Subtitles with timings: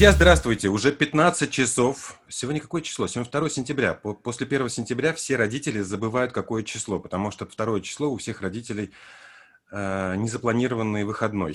[0.00, 0.68] Друзья, здравствуйте!
[0.68, 2.18] Уже 15 часов.
[2.26, 3.06] Сегодня какое число?
[3.06, 3.92] Сегодня 2 сентября.
[3.92, 8.92] После 1 сентября все родители забывают, какое число, потому что 2 число у всех родителей
[9.70, 11.54] э, незапланированный выходной,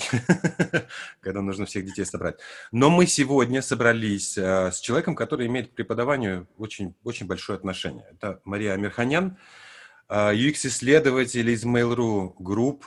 [1.21, 2.35] когда нужно всех детей собрать.
[2.71, 8.05] Но мы сегодня собрались э, с человеком, который имеет к преподаванию очень, очень большое отношение.
[8.11, 9.39] Это Мария Амирханян,
[10.07, 12.83] э, UX-исследователь из Mail.ru Group.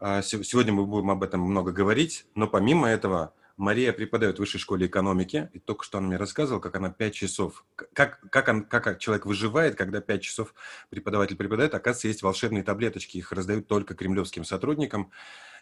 [0.00, 4.60] Э, сегодня мы будем об этом много говорить, но помимо этого Мария преподает в высшей
[4.60, 8.64] школе экономики, и только что она мне рассказывала, как она 5 часов, как, как, он,
[8.64, 10.54] как человек выживает, когда 5 часов
[10.90, 11.74] преподаватель преподает.
[11.74, 15.10] Оказывается, есть волшебные таблеточки, их раздают только кремлевским сотрудникам,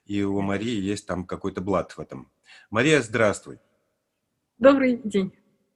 [0.07, 2.31] и у Марии есть там какой-то блат в этом.
[2.71, 3.59] Мария, здравствуй.
[4.59, 5.33] Добрый день.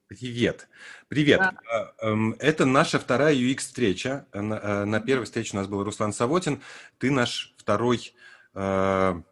[0.07, 0.69] Привет.
[1.09, 1.41] Привет.
[1.41, 1.93] Да.
[2.03, 4.27] Эм, это наша вторая UX-встреча.
[4.33, 4.41] Э,
[4.85, 6.63] на первой встрече у нас был Руслан Савотин.
[6.99, 8.15] Ты наш второй
[8.55, 9.23] э,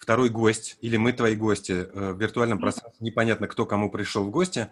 [0.00, 4.30] второй гость, или мы твои гости э, в виртуальном пространстве, непонятно, кто кому пришел в
[4.30, 4.68] гости.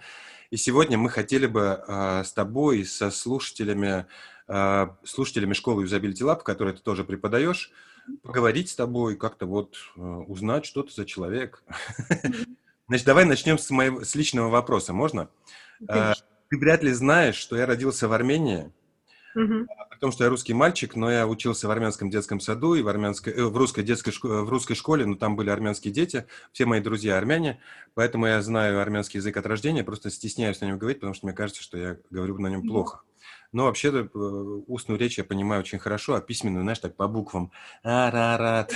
[0.51, 4.07] И сегодня мы хотели бы э, с тобой, со слушателями,
[4.49, 7.71] э, слушателями школы Usability Lab, в которой ты тоже преподаешь,
[8.23, 11.63] поговорить с тобой, как-то вот узнать, что ты за человек.
[12.89, 15.29] Значит, давай начнем с, моего, с личного вопроса, можно?
[15.87, 16.25] Конечно.
[16.49, 18.73] Ты вряд ли знаешь, что я родился в Армении,
[19.35, 19.67] Угу.
[19.99, 22.89] При том, что я русский мальчик, но я учился в армянском детском саду и в,
[22.89, 26.81] армянской, э, в, русской, детской, в русской школе, но там были армянские дети, все мои
[26.81, 27.59] друзья армяне,
[27.95, 31.35] поэтому я знаю армянский язык от рождения, просто стесняюсь на нем говорить, потому что мне
[31.35, 33.01] кажется, что я говорю на нем плохо.
[33.53, 34.19] Но вообще-то э,
[34.67, 37.51] устную речь я понимаю очень хорошо, а письменную, знаешь, так по буквам.
[37.83, 38.75] Арарат.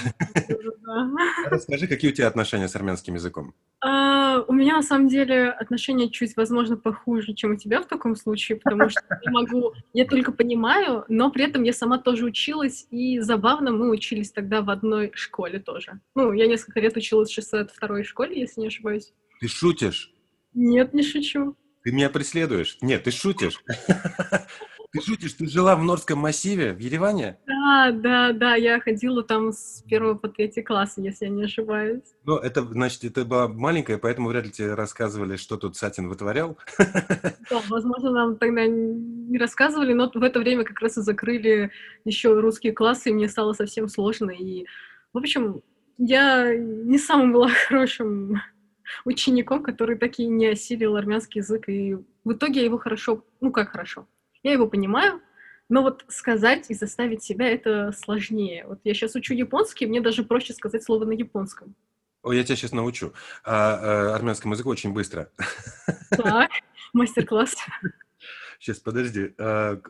[1.44, 3.54] Расскажи, какие у тебя отношения с армянским языком?
[3.80, 8.16] А, у меня, на самом деле, отношения чуть, возможно, похуже, чем у тебя в таком
[8.16, 12.86] случае, потому что я могу, я только понимаю, но при этом я сама тоже училась,
[12.90, 16.00] и забавно, мы учились тогда в одной школе тоже.
[16.14, 19.12] Ну, я несколько лет училась в 602 школе, если не ошибаюсь.
[19.40, 20.12] Ты шутишь?
[20.54, 21.56] Нет, не шучу.
[21.82, 22.78] Ты меня преследуешь?
[22.80, 23.62] Нет, ты шутишь.
[24.92, 27.38] Ты шутишь, ты жила в Норском массиве, в Ереване?
[27.46, 32.02] Да, да, да, я ходила там с первого по третий класс, если я не ошибаюсь.
[32.24, 36.58] Ну, это, значит, это была маленькая, поэтому вряд ли тебе рассказывали, что тут Сатин вытворял.
[36.78, 41.70] Да, возможно, нам тогда не рассказывали, но в это время как раз и закрыли
[42.04, 44.30] еще русские классы, и мне стало совсем сложно.
[44.30, 44.66] И,
[45.14, 45.62] в общем,
[45.96, 48.42] я не самым была хорошим
[49.06, 51.94] учеником, который так и не осилил армянский язык, и
[52.24, 54.06] в итоге я его хорошо, ну как хорошо,
[54.42, 55.20] я его понимаю,
[55.68, 58.66] но вот сказать и заставить себя это сложнее.
[58.66, 61.74] Вот я сейчас учу японский, мне даже проще сказать слово на японском.
[62.22, 63.12] О, я тебя сейчас научу.
[63.44, 65.30] А, а, армянскому языку очень быстро.
[66.10, 66.50] Так,
[66.92, 67.56] мастер-класс.
[68.62, 69.34] Сейчас, подожди.
[69.38, 69.80] А,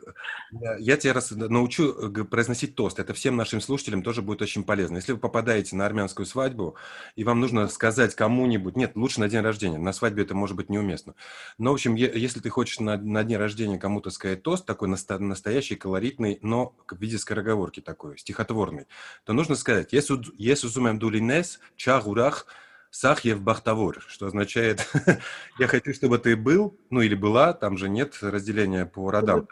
[0.79, 2.97] я тебя раз научу э, произносить тост.
[2.97, 4.95] Это всем нашим слушателям тоже будет очень полезно.
[4.95, 6.75] Если вы попадаете на армянскую свадьбу,
[7.15, 10.71] и вам нужно сказать кому-нибудь, нет, лучше на день рождения, на свадьбе это может быть
[10.71, 11.13] неуместно.
[11.59, 15.75] Но, в общем, если ты хочешь на, на день рождения кому-то сказать тост, такой настоящий,
[15.75, 18.87] колоритный, но в виде скороговорки такой, стихотворный,
[19.23, 22.47] то нужно сказать «Есу зумем дулинес чагурах
[22.93, 24.87] Сахьев Бахтавор, что означает
[25.59, 29.47] «я хочу, чтобы ты был», ну или была, там же нет разделения по родам,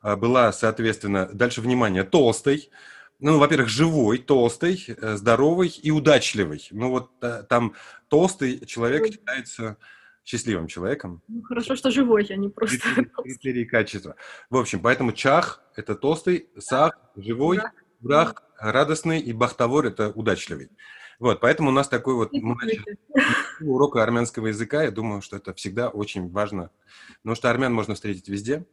[0.00, 2.68] а была, соответственно, дальше внимание, толстой,
[3.20, 6.66] ну, во-первых, живой, толстый, э, здоровый и удачливый.
[6.72, 7.74] Ну, вот э, там
[8.08, 9.76] толстый человек считается
[10.24, 11.22] счастливым человеком.
[11.28, 12.78] Ну, хорошо, что живой, а не просто
[13.22, 14.16] Критерии качества.
[14.48, 17.60] В общем, поэтому чах– это толстый, сах– живой,
[18.00, 20.70] брах– радостный, и бахтавор– это удачливый.
[21.20, 22.32] Вот, поэтому у нас такой вот
[23.60, 24.82] урок армянского языка.
[24.82, 26.70] Я думаю, что это всегда очень важно.
[27.18, 28.64] Потому что армян можно встретить везде.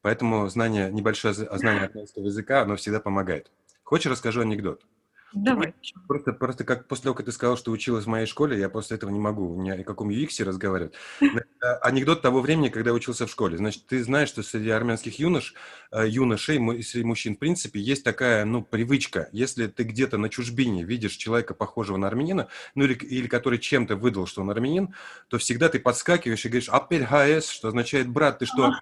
[0.00, 3.50] Поэтому знание, небольшое знание армянского языка, оно всегда помогает.
[3.82, 4.86] Хочешь, расскажу анекдот?
[5.32, 5.74] Давай.
[6.08, 8.96] Просто, просто как после того, как ты сказал, что училась в моей школе, я после
[8.96, 10.94] этого не могу ни о каком UX разговаривать.
[11.82, 13.56] Анекдот того времени, когда учился в школе.
[13.56, 15.54] Значит, ты знаешь, что среди армянских юнош,
[15.92, 19.28] э, юношей, среди мужчин, в принципе, есть такая, ну, привычка.
[19.32, 23.96] Если ты где-то на чужбине видишь человека, похожего на армянина, ну, или, или который чем-то
[23.96, 24.94] выдал, что он армянин,
[25.28, 28.72] то всегда ты подскакиваешь и говоришь «Апель ХС», что означает «брат, ты что,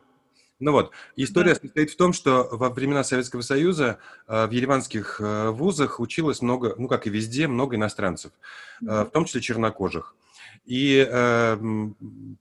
[0.60, 1.60] ну вот, история да.
[1.60, 6.74] состоит в том, что во времена Советского Союза э, в ереванских э, вузах училось много,
[6.78, 8.32] ну как и везде, много иностранцев,
[8.82, 10.16] э, в том числе чернокожих.
[10.64, 11.58] И э,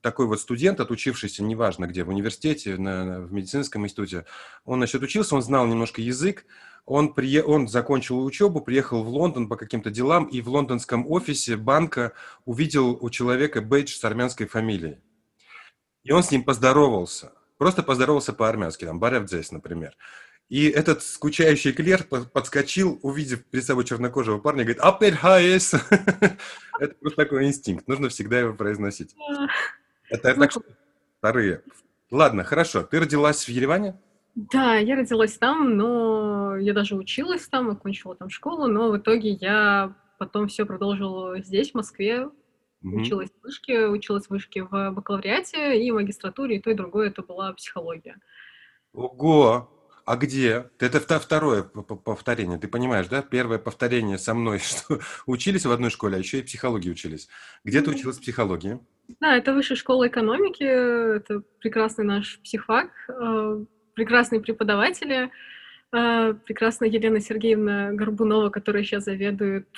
[0.02, 4.26] такой вот студент, отучившийся, неважно где, в университете, на, на, в медицинском институте,
[4.64, 6.44] он, значит, учился, он знал немножко язык,
[6.84, 7.44] он, прие...
[7.44, 12.12] он закончил учебу, приехал в Лондон по каким-то делам, и в лондонском офисе банка
[12.44, 14.98] увидел у человека бейдж с армянской фамилией.
[16.02, 17.32] И он с ним поздоровался.
[17.58, 19.94] Просто поздоровался по-армянски, там, Барев например.
[20.48, 25.74] И этот скучающий клерк подскочил, увидев перед собой чернокожего парня, говорит «Апер хаес!»
[26.80, 29.14] Это просто такой инстинкт, нужно всегда его произносить.
[30.08, 30.62] Это так что
[31.18, 31.62] вторые.
[32.10, 32.82] Ладно, хорошо.
[32.82, 34.00] Ты родилась в Ереване?
[34.34, 39.32] Да, я родилась там, но я даже училась там, окончила там школу, но в итоге
[39.32, 42.30] я потом все продолжила здесь, в Москве,
[42.80, 43.02] Мгм.
[43.02, 47.22] училась в вышке, училась в вышке в бакалавриате и магистратуре, и то, и другое это
[47.22, 48.16] была психология.
[48.92, 49.74] Ого!
[50.08, 50.70] А где?
[50.78, 52.58] Это второе повторение.
[52.58, 53.20] Ты понимаешь, да?
[53.20, 57.28] Первое повторение со мной, что учились в одной школе, а еще и психологии учились.
[57.62, 58.78] Где ты училась психологии?
[59.20, 63.64] Да, это высшая школа экономики, это прекрасный наш психфак, э,
[63.94, 65.30] прекрасные преподаватели,
[65.92, 69.68] э, прекрасная Елена Сергеевна Горбунова, которая сейчас заведует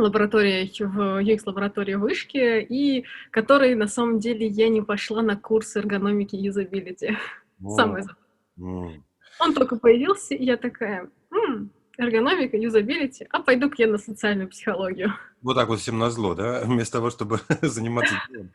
[0.00, 6.36] лабораторией в UX-лаборатории вышки, и которой на самом деле я не пошла на курс эргономики
[6.36, 7.16] и юзабилити.
[7.66, 8.94] Самое забавное.
[8.94, 9.04] м.
[9.40, 15.12] Он только появился, и я такая, «М, эргономика, юзабилити, а пойду-ка я на социальную психологию.
[15.42, 16.62] Вот так вот всем назло, да?
[16.64, 18.50] Вместо того, чтобы заниматься делом,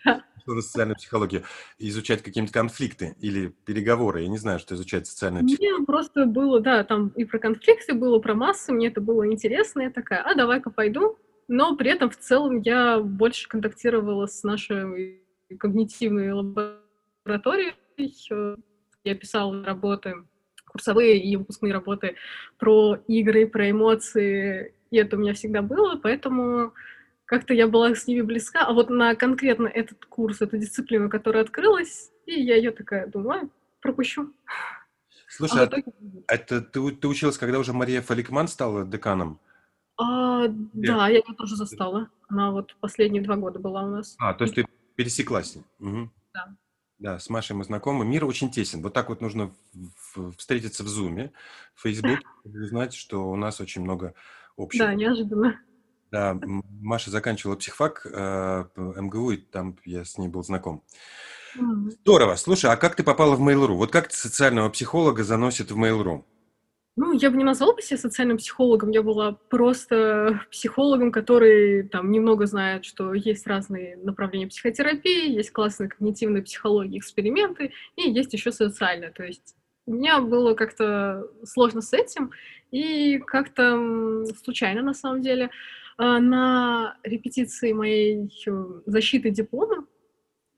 [0.45, 1.43] на социальную психологию,
[1.77, 4.21] изучать какие-нибудь конфликты или переговоры.
[4.21, 5.75] Я не знаю, что изучать социальная психология.
[5.77, 9.81] Мне просто было, да, там и про конфликты было, про массы, мне это было интересно,
[9.81, 11.17] я такая, а давай-ка пойду.
[11.47, 15.21] Но при этом в целом я больше контактировала с нашей
[15.59, 17.73] когнитивной лабораторией.
[18.31, 18.55] Э,
[19.03, 20.15] Я писала работы,
[20.65, 22.15] курсовые и выпускные работы
[22.57, 26.73] про игры, про эмоции, и это у меня всегда было, поэтому
[27.25, 28.65] как-то я была с ними близка.
[28.65, 33.43] А вот на конкретно этот курс, эту дисциплину, которая открылась, и я ее такая думаю,
[33.43, 33.49] «А,
[33.81, 34.33] пропущу.
[34.45, 34.51] А
[35.27, 35.83] Слушай, в а итоге...
[36.27, 39.39] это ты, ты училась, когда уже Мария Фаликман стала деканом?
[39.97, 42.09] А, да, я ее тоже застала.
[42.27, 44.15] Она вот последние два года была у нас.
[44.19, 45.65] А, то есть ты пересеклась с ней?
[45.79, 46.11] Мгм.
[46.33, 46.55] Да.
[46.99, 48.05] Да, с Машей мы знакомы.
[48.05, 48.81] Мир очень тесен.
[48.81, 49.51] Вот так вот нужно
[50.37, 51.31] встретиться в Зуме,
[51.75, 54.13] в Фейсбуке, и узнать, что у нас очень много
[54.57, 54.87] общего.
[54.87, 55.59] Да, неожиданно.
[56.11, 56.39] Да,
[56.79, 60.83] Маша заканчивала психфак э, МГУ, и там я с ней был знаком.
[61.57, 61.89] М.
[61.89, 62.35] Здорово.
[62.35, 63.73] Слушай, а как ты попала в Mail.ru?
[63.73, 66.23] Вот как социального психолога заносит в Mail.ru?
[66.95, 72.11] Ну, я бы не назвала бы себя социальным психологом, я была просто психологом, который там
[72.11, 78.51] немного знает, что есть разные направления психотерапии, есть классные когнитивные психологии, эксперименты, и есть еще
[78.51, 79.11] социальная.
[79.11, 79.55] То есть
[79.87, 82.31] у меня было как-то сложно с этим,
[82.69, 85.49] и как-то случайно, на самом деле,
[85.97, 88.29] а, на репетиции моей
[88.85, 89.85] защиты диплома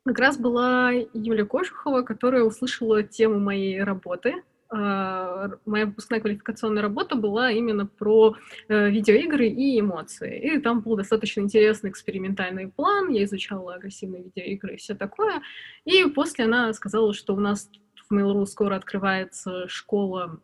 [0.06, 4.44] как раз была Юля Кожухова, которая услышала тему моей работы.
[4.70, 8.36] А, Моя выпускная квалификационная работа была именно про
[8.68, 10.40] э, видеоигры и эмоции.
[10.40, 13.10] И там был достаточно интересный экспериментальный план.
[13.10, 15.42] Я изучала агрессивные видеоигры и все такое.
[15.86, 17.70] И после она сказала, что у нас
[18.10, 20.40] в Mail.ru скоро открывается школа,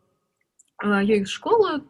[0.78, 1.84] а, UX-школа,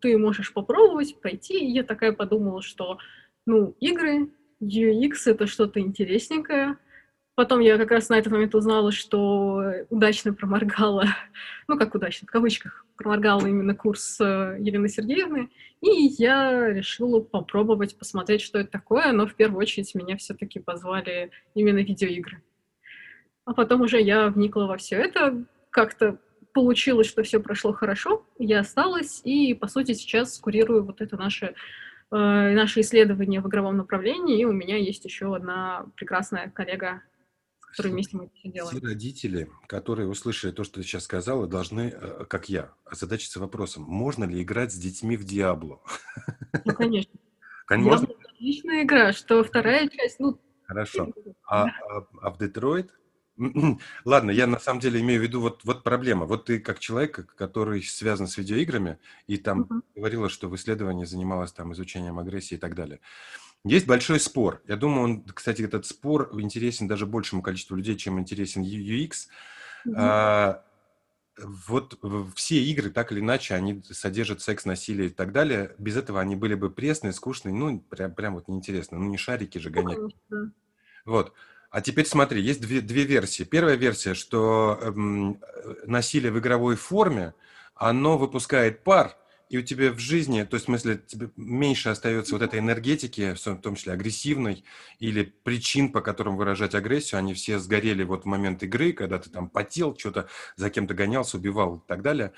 [0.00, 1.58] ты можешь попробовать пойти.
[1.58, 2.98] И я такая подумала, что,
[3.46, 4.30] ну, игры,
[4.62, 6.76] UX— это что-то интересненькое.
[7.38, 11.04] Потом я как раз на этот момент узнала, что удачно проморгала,
[11.68, 15.48] ну как удачно, в кавычках, проморгала именно курс э, Елены Сергеевны,
[15.80, 15.88] и
[16.18, 21.78] я решила попробовать посмотреть, что это такое, но в первую очередь меня все-таки позвали именно
[21.78, 22.42] видеоигры.
[23.44, 26.18] А потом уже я вникла во все это, как-то
[26.52, 31.54] получилось, что все прошло хорошо, я осталась, и, по сути, сейчас курирую вот это наше,
[32.10, 37.02] э, наше исследование в игровом направлении, и у меня есть еще одна прекрасная коллега,
[37.78, 38.82] с которой вместе мы все делаем.
[38.82, 44.24] родители, которые услышали то, что ты сейчас сказала, должны, э, как я, озадачиться вопросом, можно
[44.24, 45.80] ли играть с детьми в Диабло?
[46.64, 47.12] Ну, конечно.
[47.66, 48.06] Кон- Можно?
[48.06, 50.40] Diablo— отличная игра, что вторая часть, ну...
[50.64, 51.12] Хорошо.
[51.46, 52.92] А, а- а в Детройт?
[54.04, 56.26] Ладно, я на самом деле имею в виду вот, вот проблема.
[56.26, 59.84] Вот ты как человек, который связан с видеоиграми, и там Мгм.
[59.94, 62.98] говорила, что в исследовании занималась там изучением агрессии и так далее.
[63.64, 64.62] Есть большой спор.
[64.66, 69.28] Я думаю, он, кстати, этот спор интересен даже большему количеству людей, чем интересен UX.
[69.84, 69.96] Мгм.
[69.98, 70.64] А,
[71.40, 71.98] вот
[72.34, 75.74] все игры, так или иначе, они содержат секс, насилие и так далее.
[75.78, 78.98] Без этого они были бы пресные, скучные, ну, прям, прям вот неинтересно.
[78.98, 80.14] Ну, не шарики же Ну, гонять.
[80.28, 80.50] да.
[81.04, 81.32] Вот.
[81.70, 83.44] А теперь смотри, есть две, две версии.
[83.44, 85.40] Первая версия, что эм,
[85.84, 87.34] насилие в игровой форме,
[87.74, 89.16] оно выпускает пар,
[89.48, 93.34] и у тебя в жизни, то есть в смысле тебе меньше остается вот этой энергетики,
[93.34, 94.64] в том числе агрессивной,
[94.98, 99.30] или причин, по которым выражать агрессию, они все сгорели вот в момент игры, когда ты
[99.30, 102.32] там потел, что-то за кем-то гонялся, убивал и так далее.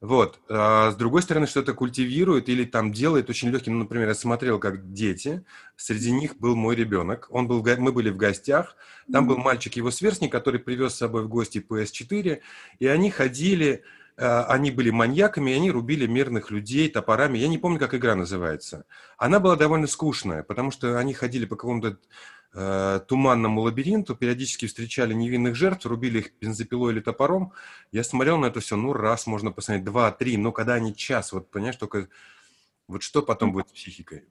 [0.00, 0.40] Вот.
[0.48, 3.74] А с другой стороны, что-то культивирует или там делает очень легким.
[3.74, 5.44] Ну, например, я смотрел, как дети,
[5.76, 7.28] среди них был мой ребенок.
[7.30, 8.76] Он был, мы были в гостях,
[9.10, 12.40] там был мальчик, его сверстник, который привез с собой в гости PS4,
[12.78, 13.84] и они ходили
[14.24, 17.38] они были маньяками, и они рубили мирных людей топорами.
[17.38, 18.86] Я не помню, как игра называется.
[19.18, 21.98] Она была довольно скучная, потому что они ходили по какому-то
[22.54, 27.52] э, туманному лабиринту, периодически встречали невинных жертв, рубили их бензопилой или топором.
[27.92, 31.32] Я смотрел на это все, ну, раз можно посмотреть, два, три, но когда они час,
[31.32, 32.08] вот, понимаешь, только
[32.88, 34.24] вот что потом будет с психикой?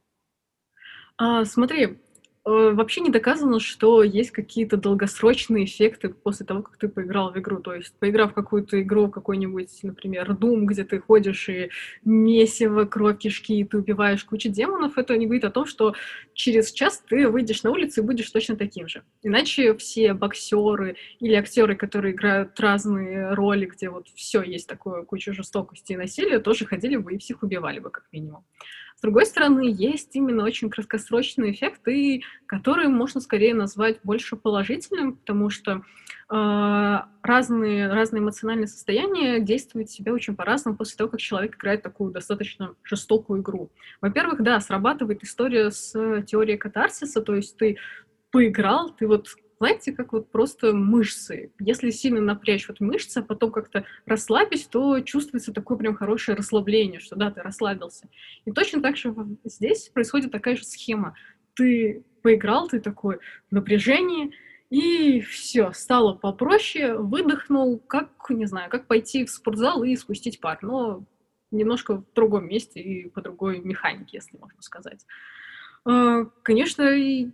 [1.17, 2.04] А, смотри, Э,
[2.45, 7.59] вообще не доказано, что есть какие-то долгосрочные эффекты после того, как ты поиграл в игру.
[7.59, 11.69] То есть, поиграв в какую-то игру, какой-нибудь, например, Doom, где ты ходишь и
[12.03, 15.95] месиво, кровь, кишки, и ты убиваешь кучу демонов, это не говорит о том, что
[16.33, 19.03] через час ты выйдешь на улицу и будешь точно таким же.
[19.23, 25.33] Иначе все боксеры или актеры, которые играют разные роли, где вот все есть такое, куча
[25.33, 28.45] жестокости и насилия, тоже ходили бы и всех убивали бы, как минимум.
[29.05, 35.83] Другой стороны, есть именно очень краткосрочные эффекты, которые можно скорее назвать больше положительным, потому что
[36.27, 42.13] э, разные, разные эмоциональные состояния действуют себя очень по-разному после того, как человек играет такую
[42.13, 43.69] достаточно жестокую игру.
[44.01, 45.91] Во-первых, да, срабатывает история с
[46.23, 47.77] теорией катарсиса, то есть ты
[48.31, 51.51] поиграл, ты вот знаете, как вот просто мышцы.
[51.59, 56.99] Если сильно напрячь вот мышцы, а потом как-то расслабить, то чувствуется такое прям хорошее расслабление,
[56.99, 58.09] что да, ты расслабился.
[58.45, 61.15] И точно так же здесь происходит такая же схема.
[61.55, 63.19] Ты поиграл, ты такой
[63.49, 64.33] в напряжении,
[64.69, 70.59] и все, стало попроще, выдохнул, как, не знаю, как пойти в спортзал и спустить пар,
[70.61, 71.05] но
[71.51, 75.05] немножко в другом месте и по другой механике, если можно сказать.
[75.85, 76.83] А, конечно,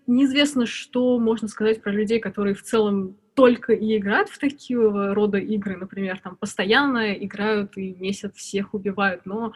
[0.07, 4.77] неизвестно, что можно сказать про людей, которые в целом только и играют в такие
[5.13, 9.53] рода игры, например, там постоянно играют и месяц всех убивают, но,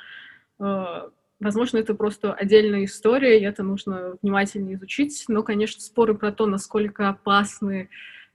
[0.60, 1.10] э,
[1.42, 5.26] возможно, это просто отдельная история, и это нужно внимательно изучить.
[5.28, 7.90] Но, конечно, споры про то, насколько опасны,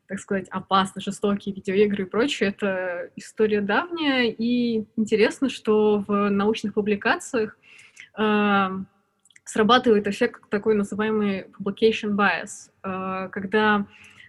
[0.08, 6.74] так сказать, опасны жестокие видеоигры и прочее, это история давняя, и интересно, что в научных
[6.74, 7.56] публикациях
[8.18, 8.68] э,
[9.50, 13.86] срабатывает эффект такой называемый publication bias, э, когда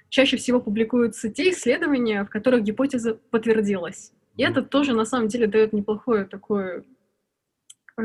[0.09, 4.13] чаще всего публикуются те исследования, в которых гипотеза подтвердилась.
[4.35, 6.83] И это тоже на самом деле дает неплохое такое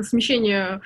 [0.02, 0.82] смещение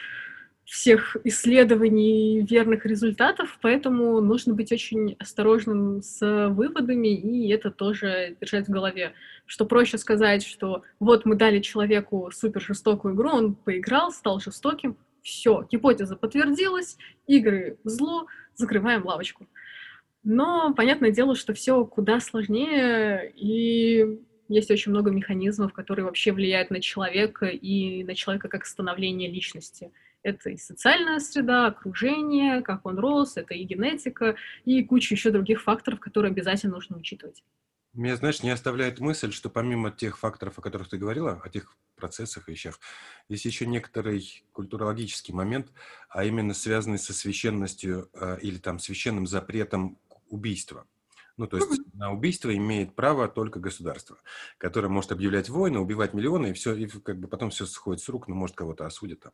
[0.64, 8.68] всех исследований верных результатов, поэтому нужно быть очень осторожным с выводами, и это тоже держать
[8.68, 9.14] в голове.
[9.46, 14.96] Что проще сказать, что вот мы дали человеку супер жестокую игру, он поиграл, стал жестоким,
[15.22, 16.96] все, гипотеза подтвердилась,
[17.26, 19.46] игры зло, закрываем лавочку.
[20.22, 26.70] Но понятное дело, что все куда сложнее, и есть очень много механизмов, которые вообще влияют
[26.70, 29.92] на человека и на человека как становление личности.
[30.22, 34.36] Это и социальная среда, окружение, как он рос, это и генетика,
[34.66, 37.42] и куча еще других факторов, которые обязательно нужно учитывать.
[37.92, 41.76] Меня, знаешь, не оставляет мысль, что помимо тех факторов, о которых ты говорила, о тех
[41.96, 42.78] процессах и вещах,
[43.28, 45.72] есть еще некоторый культурологический момент,
[46.08, 50.86] а именно связанный со священностью э, или там священным запретом убийства.
[51.36, 54.18] Ну, то есть на убийство имеет право только государство,
[54.58, 58.08] которое может объявлять войны, убивать миллионы, и все, и как бы потом все сходит с
[58.08, 59.32] рук, ну, может, кого-то осудят там.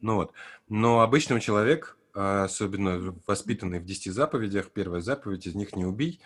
[0.00, 0.32] Ну вот.
[0.68, 6.20] Но обычный человек, а особенно воспитанный в десяти заповедях, первая заповедь из них не убий,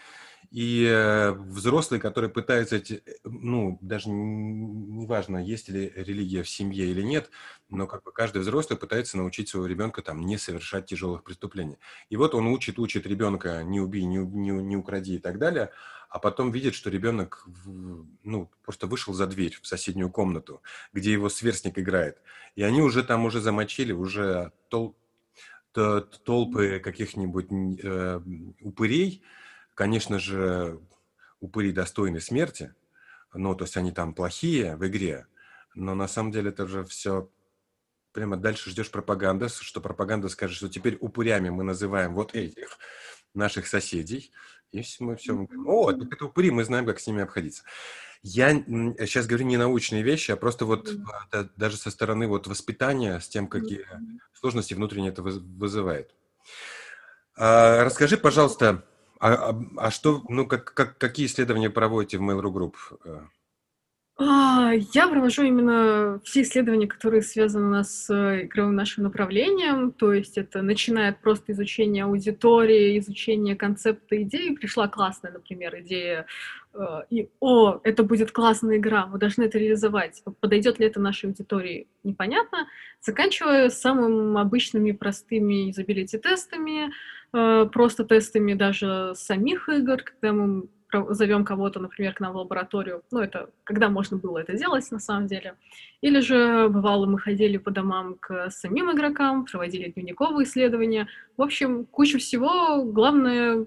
[0.50, 1.32] и э,
[2.28, 7.30] пытается, эти, э, ну, даже неважно, есть ли религия в семье или нет,
[7.68, 11.78] но как бы каждый взрослый пытается научить своего ребенка там не совершать тяжелых преступлений.
[12.10, 15.70] И вот он учит, учит ребенка не убей, не, не, не укради и так далее,
[16.08, 17.46] а потом видит, что ребенок,
[18.22, 20.62] ну, просто вышел за дверь в соседнюю комнату,
[20.92, 22.18] где его сверстник играет.
[22.54, 24.96] И они уже там уже замочили, уже тол
[25.72, 27.48] толпы каких-нибудь
[27.82, 28.20] э,
[28.62, 29.22] упырей,
[29.76, 30.80] Конечно же,
[31.38, 32.74] упыри достойны смерти,
[33.34, 35.26] ну, то есть они там плохие в игре,
[35.74, 37.30] но на самом деле это же все
[38.12, 42.78] прямо дальше ждешь пропаганды, что пропаганда скажет, что теперь упырями мы называем вот этих
[43.34, 44.32] наших соседей,
[44.72, 47.62] и мы все, мы говорим, о, это упыри, мы знаем, как с ними обходиться.
[48.22, 51.50] Я сейчас говорю не научные вещи, а просто вот mm-hmm.
[51.56, 53.86] даже со стороны вот воспитания, с тем, какие
[54.32, 56.14] сложности внутренне это вызывает.
[57.36, 58.86] А, расскажи, пожалуйста,
[59.20, 62.74] а, а, а что, ну, как, как, какие исследования проводите в Mail.ru Group?
[63.04, 63.20] Э?
[64.18, 70.38] А, я провожу именно все исследования, которые связаны с э, игровым нашим направлением, то есть
[70.38, 74.54] это начиная от просто изучения аудитории, изучения концепта идеи.
[74.54, 76.24] Пришла классная, например, идея,
[76.72, 76.78] э,
[77.10, 80.22] и «О, это будет классная игра, мы должны это реализовать».
[80.40, 81.86] Подойдет ли это нашей аудитории?
[82.02, 82.68] Непонятно.
[83.02, 86.90] Заканчивая самыми обычными простыми изобилити-тестами,
[87.72, 90.68] просто тестами даже самих игр, когда мы
[91.10, 93.02] зовем кого-то, например, к нам в лабораторию.
[93.10, 95.56] Ну, это когда можно было это делать, на самом деле.
[96.00, 101.08] Или же, бывало, мы ходили по домам к самим игрокам, проводили дневниковые исследования.
[101.36, 102.84] В общем, куча всего.
[102.84, 103.66] Главное,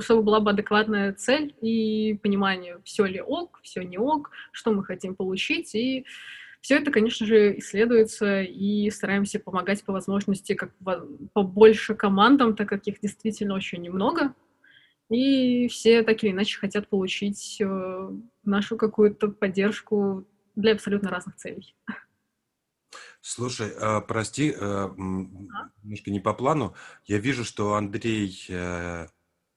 [0.00, 4.84] чтобы была бы адекватная цель и понимание, все ли ок, все не ок, что мы
[4.84, 5.74] хотим получить.
[5.74, 6.04] И
[6.64, 10.72] все это, конечно же, исследуется, и стараемся помогать по возможности как
[11.34, 14.34] побольше командам, так как их действительно очень немного.
[15.10, 18.10] И все так или иначе хотят получить э,
[18.44, 21.76] нашу какую-то поддержку для абсолютно разных целей.
[23.20, 24.94] Слушай, а, прости, э, а?
[24.96, 26.74] немножко не по плану.
[27.04, 29.06] Я вижу, что Андрей э,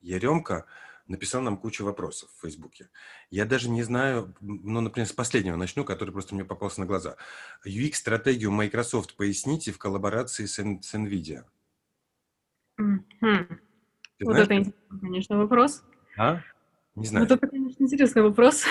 [0.01, 0.65] Яремко
[1.07, 2.89] написал нам кучу вопросов в Фейсбуке.
[3.29, 7.15] Я даже не знаю, ну, например, с последнего начну, который просто мне попался на глаза.
[7.65, 11.43] UX-стратегию Microsoft поясните в коллаборации с, с NVIDIA.
[12.79, 13.57] Mm-hmm.
[14.21, 15.83] вот знаешь, это интересный, конечно, вопрос.
[16.17, 16.41] А?
[16.95, 17.25] Не знаю.
[17.25, 18.65] Вот это, конечно, интересный вопрос.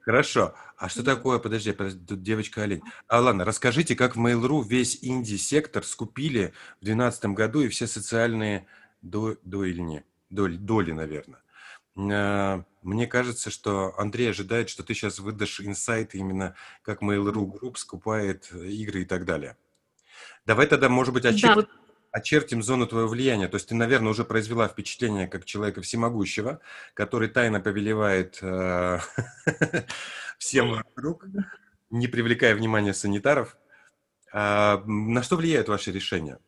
[0.00, 0.54] Хорошо.
[0.76, 2.82] А что такое, подожди, подожди тут девочка олень.
[3.06, 8.66] А ладно, расскажите, как в Mail.ru весь инди-сектор скупили в 2012 году и все социальные
[9.02, 11.40] до, до или не, доли, доли, наверное.
[12.12, 17.76] А, мне кажется, что Андрей ожидает, что ты сейчас выдашь инсайт именно как Mail.ru Group
[17.76, 19.56] скупает игры и так далее.
[20.46, 21.68] Давай тогда, может быть, очертим, да.
[22.12, 23.48] очертим зону твоего влияния.
[23.48, 26.60] То есть ты, наверное, уже произвела впечатление как человека всемогущего,
[26.94, 28.98] который тайно повелевает э,
[30.38, 31.26] всем вокруг,
[31.90, 33.56] не привлекая внимания санитаров.
[34.32, 36.38] На что влияют ваши решения?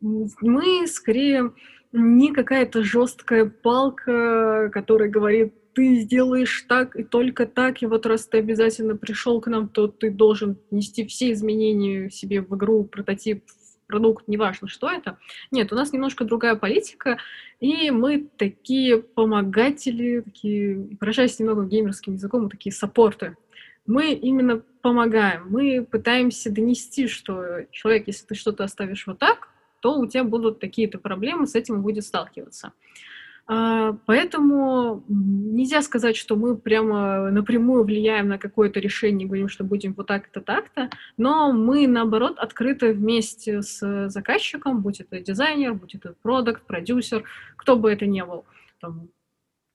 [0.00, 1.52] Мы скорее
[1.92, 8.26] не какая-то жесткая палка, которая говорит, ты сделаешь так и только так, и вот раз
[8.26, 13.44] ты обязательно пришел к нам, то ты должен нести все изменения себе в игру, прототип,
[13.86, 15.18] продукт, неважно, что это.
[15.50, 17.18] Нет, у нас немножко другая политика,
[17.60, 23.36] и мы такие помогатели, такие, выражаясь немного геймерским языком, мы такие саппорты.
[23.86, 29.48] Мы именно помогаем, мы пытаемся донести, что человек, если ты что-то оставишь вот так,
[29.80, 32.72] то у тебя будут такие-то проблемы, с этим будет сталкиваться.
[33.46, 39.94] А, поэтому нельзя сказать, что мы прямо напрямую влияем на какое-то решение, говорим, что будем
[39.94, 46.14] вот так-то, так-то, но мы, наоборот, открыты вместе с заказчиком, будь это дизайнер, будь это
[46.22, 47.24] продукт, продюсер,
[47.56, 48.44] кто бы это ни был,
[48.80, 49.08] там,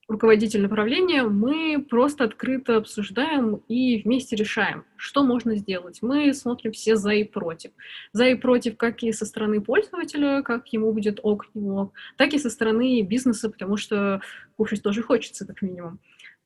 [0.07, 5.99] руководитель направления, мы просто открыто обсуждаем и вместе решаем, что можно сделать.
[6.01, 7.71] Мы смотрим все за и против.
[8.13, 12.33] За и против как и со стороны пользователя, как ему будет ок, не ок, так
[12.33, 14.21] и со стороны бизнеса, потому что
[14.55, 15.99] кушать тоже хочется, как минимум.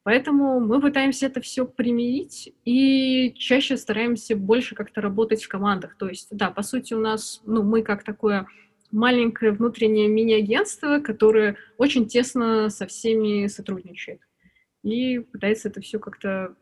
[0.04, 5.96] Поэтому мы пытаемся это все примирить и чаще стараемся больше как-то работать в командах.
[5.96, 8.48] То есть, да, по сути, у нас, ну, мы как такое
[8.92, 14.22] маленькое внутреннее мини-агентство, которое очень тесно со всеми сотрудничает
[14.84, 16.56] и пытается это все как-то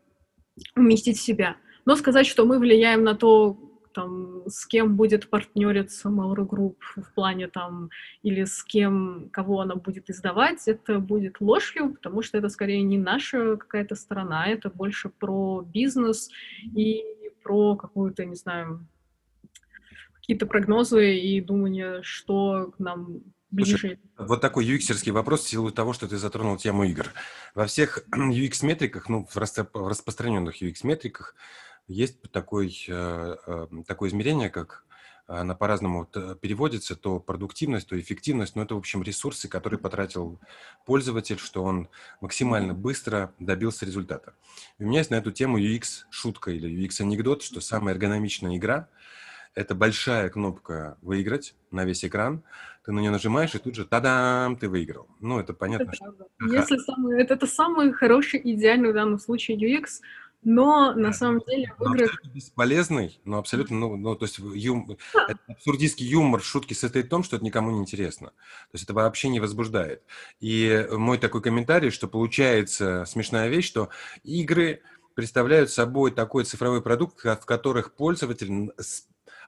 [0.76, 1.56] уместить в себя.
[1.84, 3.58] Но сказать, что мы влияем на то,
[3.94, 7.90] там, с кем будет партнериться Mail.ru Group в плане там,
[8.22, 12.98] или с кем, кого она будет издавать, это будет ложью, потому что это скорее не
[12.98, 16.30] наша какая-то сторона, это больше про бизнес
[16.76, 17.02] и
[17.42, 18.86] про какую-то, не знаю,
[20.30, 23.70] какие-то прогнозы и думание, что нам ближе.
[23.70, 27.08] Слушай, вот такой UX-ерский вопрос в силу того, что ты затронул тему игр.
[27.56, 31.34] Во всех UX-метриках, ну, в, распространенных UX-метриках
[31.88, 34.84] есть такой, э, э, такое измерение, как
[35.26, 36.06] она по-разному
[36.40, 40.38] переводится, то продуктивность, то эффективность, но это, в общем, ресурсы, которые потратил
[40.86, 41.88] пользователь, что он
[42.20, 44.34] максимально быстро добился результата.
[44.78, 48.88] И у меня есть на эту тему UX-шутка или UX-анекдот, что самая эргономичная игра–
[49.54, 52.42] это большая кнопка «Выиграть» на весь экран.
[52.84, 55.06] Ты на нее нажимаешь, и тут же «Тадам!» ты выиграл.
[55.20, 55.90] Ну, это понятно.
[55.90, 56.14] Это, что...
[56.50, 60.00] Если самый, это, это самый хороший, идеальный в данном случае UX,
[60.42, 62.18] но на самом деле в играх...
[62.32, 64.96] бесполезный, но абсолютно, ну, ну то есть юм...
[65.12, 65.36] да.
[65.48, 68.28] абсурдистский юмор, шутки состоит в том, что это никому не интересно.
[68.28, 70.02] То есть это вообще не возбуждает.
[70.40, 73.90] И мой такой комментарий, что получается смешная вещь, что
[74.24, 74.80] игры
[75.14, 78.72] представляют собой такой цифровой продукт, в которых пользователь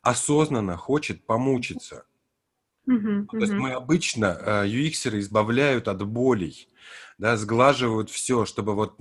[0.03, 2.05] осознанно хочет помучиться.
[2.89, 6.69] Uh-huh, То есть мы обычно э, UX избавляют от болей,
[7.17, 8.97] да, сглаживают все, чтобы вот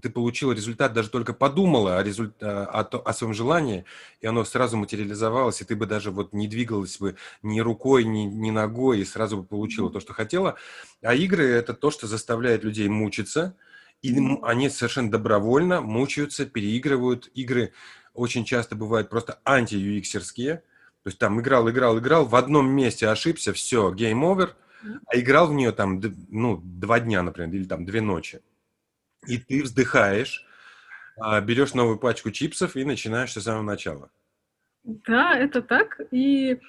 [0.00, 2.40] ты получил результат, даже только подумала о, результ...
[2.40, 3.84] Э, о, о своем желании,
[4.20, 8.20] и оно сразу материализовалось, и ты бы даже вот не двигалась бы ни рукой, ни,
[8.20, 10.54] ни ногой, и сразу бы получила то, что хотела.
[11.02, 13.56] А игры– это то, что заставляет людей мучиться,
[14.02, 17.72] и они совершенно добровольно мучаются, переигрывают игры
[18.16, 20.56] очень часто бывают просто анти-юиксерские.
[21.02, 24.50] То есть там играл, играл, играл, в одном месте ошибся, все, game over.
[25.06, 28.40] а играл в нее там, ну, два дня, например, или там две ночи.
[29.26, 30.44] И ты вздыхаешь,
[31.18, 34.10] а, берешь новую пачку чипсов и начинаешь с самого начала.
[34.84, 36.00] Да, это так.
[36.10, 36.60] И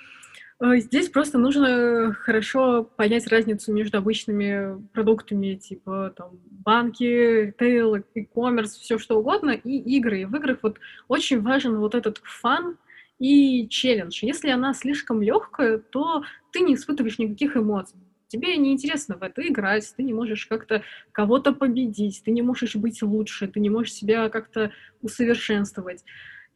[0.60, 8.98] здесь просто нужно хорошо понять разницу между обычными продуктами, типа там банки, ритейл, e-commerce, все
[8.98, 10.22] что угодно, и игры.
[10.22, 12.78] И в играх вот очень важен вот этот фан
[13.20, 14.20] и челлендж.
[14.22, 18.00] Если она слишком легкая, то ты не испытываешь никаких эмоций.
[18.28, 23.02] Тебе неинтересно в это играть, ты не можешь как-то кого-то победить, ты не можешь быть
[23.02, 26.04] лучше, ты не можешь себя как-то усовершенствовать.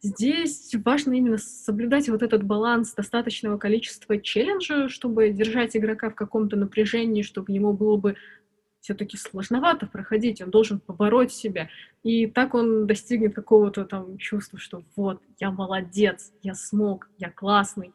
[0.04, 6.56] Здесь важно именно соблюдать вот этот баланс достаточного количества челленджа, чтобы держать игрока в каком-то
[6.56, 8.16] напряжении, чтобы ему было бы
[8.80, 11.68] все-таки сложновато проходить, он должен побороть себя.
[12.02, 17.92] И так он достигнет какого-то там чувства, что вот, я молодец, я смог, я классный.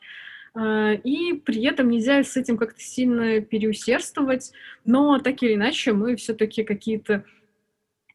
[0.54, 4.54] А, и при этом нельзя с этим как-то сильно переусердствовать,
[4.86, 7.26] но так или иначе мы все-таки какие-то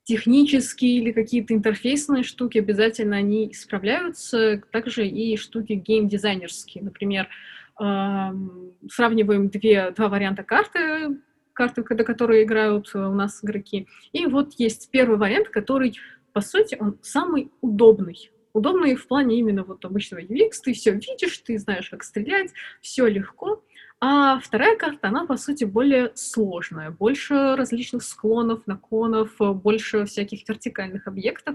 [0.05, 6.85] технические или какие-то интерфейсные штуки, обязательно они исправляются, также и штуки геймдизайнерские.
[6.85, 7.29] Например,
[7.77, 11.17] сравниваем две, два варианта карты,
[11.53, 13.87] карты, до которой играют э, у нас игроки.
[14.13, 15.97] И вот есть первый вариант, который,
[16.33, 18.31] по сути, он самый удобный.
[18.53, 23.07] Удобный в плане именно вот обычного UX, ты все видишь, ты знаешь, как стрелять, все
[23.07, 23.65] легко.
[24.05, 31.07] А вторая карта, она, по сути, более сложная, больше различных склонов, наклонов, больше всяких вертикальных
[31.07, 31.55] объектов.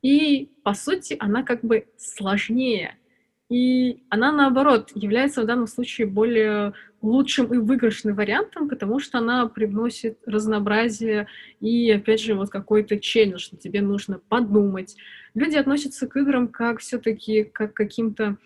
[0.00, 2.96] И, по сути, она как бы сложнее.
[3.48, 9.48] И она, наоборот, является в данном случае более лучшим и выигрышным вариантом, потому что она
[9.48, 11.26] привносит разнообразие
[11.58, 14.96] и, опять же, вот какой-то челлендж, что тебе нужно подумать.
[15.34, 18.36] Люди относятся к играм как все-таки как каким-то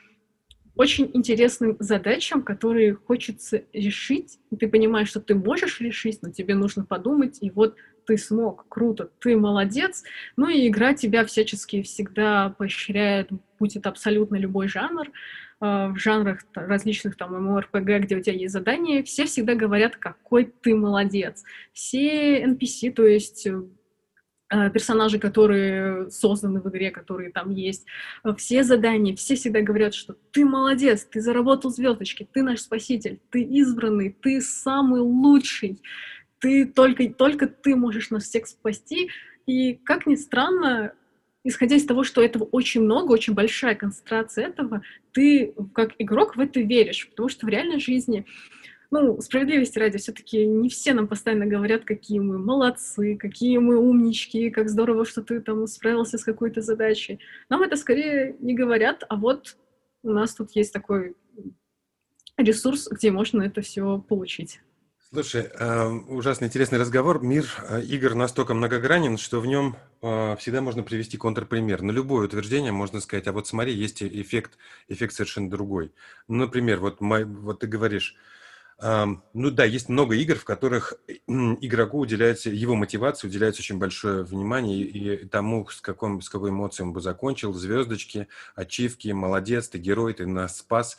[0.77, 4.39] очень интересным задачам, которые хочется решить.
[4.59, 9.11] Ты понимаешь, что ты можешь решить, но тебе нужно подумать, и вот ты смог, круто,
[9.21, 10.03] ты молодец.
[10.37, 15.11] Ну и игра тебя всячески всегда поощряет, будь это абсолютно любой жанр, э,
[15.61, 20.75] в жанрах различных там MMORPG, где у тебя есть задания, все всегда говорят, какой ты
[20.75, 21.45] молодец.
[21.73, 23.63] Все NPC, то есть э,
[24.49, 27.87] персонажи, которые созданы в игре, которые там есть,
[28.25, 33.21] э, все задания, все всегда говорят, что ты молодец, ты заработал звездочки, ты наш спаситель,
[33.31, 35.81] ты избранный, ты самый лучший
[36.45, 39.09] ты только, только ты можешь нас всех спасти.
[39.47, 40.93] И, как ни странно,
[41.43, 46.41] исходя из того, что этого очень много, очень большая концентрация этого, ты как игрок в
[46.41, 48.27] это веришь, потому что в реальной жизни
[49.01, 54.51] ну, справедливости ради, все-таки не все нам постоянно говорят, какие мы молодцы, какие мы умнички,
[54.51, 57.21] как здорово, что ты там справился с какой-то задачей.
[57.49, 59.57] Нам это скорее не говорят, а вот
[60.03, 61.17] у нас тут есть такой
[62.37, 64.61] ресурс, где можно это все получить.
[65.15, 67.23] Слушай, э, ужасно интересный разговор.
[67.23, 71.83] Мир э, игр настолько многогранен, что в нем э, всегда можно привести контрпример.
[71.83, 75.93] На любое утверждение можно сказать, а вот смотри, есть эффект, эффект совершенно другой.
[76.27, 78.17] Например, вот, вот ты говоришь,
[78.81, 80.95] ну да, есть много игр, в которых
[81.27, 86.87] игроку уделяется, его мотивации уделяется очень большое внимание и тому, с, каком, с какой эмоцией
[86.87, 90.99] он бы закончил, звездочки, ачивки, молодец, ты герой, ты нас спас.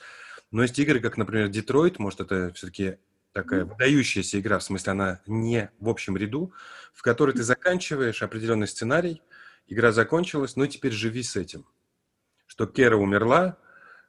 [0.51, 2.97] Но есть игры, как, например, Детройт, может, это все-таки
[3.33, 6.53] такая выдающаяся игра, в смысле она не в общем ряду,
[6.93, 9.21] в которой ты заканчиваешь определенный сценарий,
[9.67, 11.65] игра закончилась, но теперь живи с этим.
[12.47, 13.57] Что Кера умерла,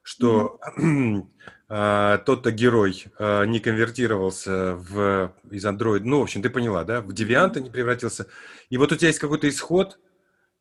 [0.07, 0.61] что
[1.69, 7.01] а, тот-то герой а, не конвертировался в, из Android, ну, в общем, ты поняла, да,
[7.01, 8.29] в девианта не превратился.
[8.71, 9.99] И вот у тебя есть какой-то исход,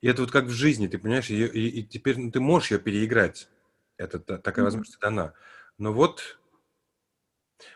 [0.02, 2.72] и это вот как в жизни, ты понимаешь, и, и, и теперь ну, ты можешь
[2.72, 3.48] ее переиграть.
[3.98, 4.64] Это такая mm-hmm.
[4.64, 5.34] возможность дана.
[5.78, 6.40] Но вот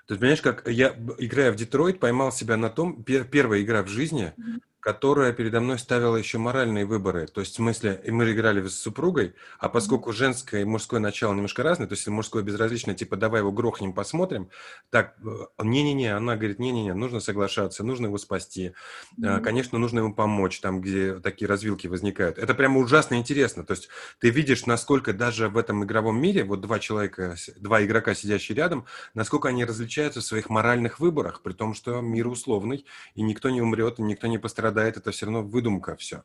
[0.07, 3.89] есть, понимаешь, как я, играя в Детройт, поймал себя на том, пер, первая игра в
[3.89, 7.27] жизни, mm-hmm которая передо мной ставила еще моральные выборы.
[7.27, 11.63] То есть, в смысле, мы играли с супругой, а поскольку женское и мужское начало немножко
[11.63, 14.49] разное, то есть мужское безразлично, типа, давай его грохнем, посмотрим,
[14.89, 15.29] так, э,
[15.61, 18.73] не-не-не, она говорит, не-не-не, нужно соглашаться, нужно его спасти,
[19.19, 19.41] mm-hmm.
[19.41, 22.37] конечно, нужно ему помочь, там, где такие развилки возникают.
[22.37, 23.65] Это прямо ужасно интересно.
[23.65, 23.89] То есть
[24.19, 28.85] ты видишь, насколько даже в этом игровом мире, вот два человека, два игрока, сидящие рядом,
[29.13, 33.61] насколько они различаются в своих моральных выборах, при том, что мир условный, и никто не
[33.61, 36.23] умрет, и никто не пострадает страдает, это все равно выдумка все.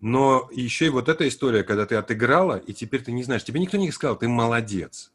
[0.00, 3.60] Но еще и вот эта история, когда ты отыграла, и теперь ты не знаешь, тебе
[3.60, 5.12] никто не сказал, ты молодец.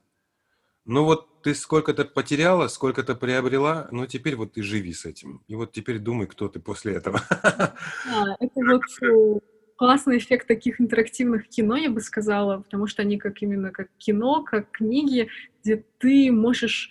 [0.85, 5.41] Ну вот ты сколько-то потеряла, сколько-то приобрела, но теперь вот ты живи с этим.
[5.47, 7.21] И вот теперь думай, кто ты после этого.
[8.05, 9.39] Да, это вот э,
[9.75, 14.43] классный эффект таких интерактивных кино, я бы сказала, потому что они как именно как кино,
[14.43, 15.29] как книги,
[15.63, 16.89] где ты можешь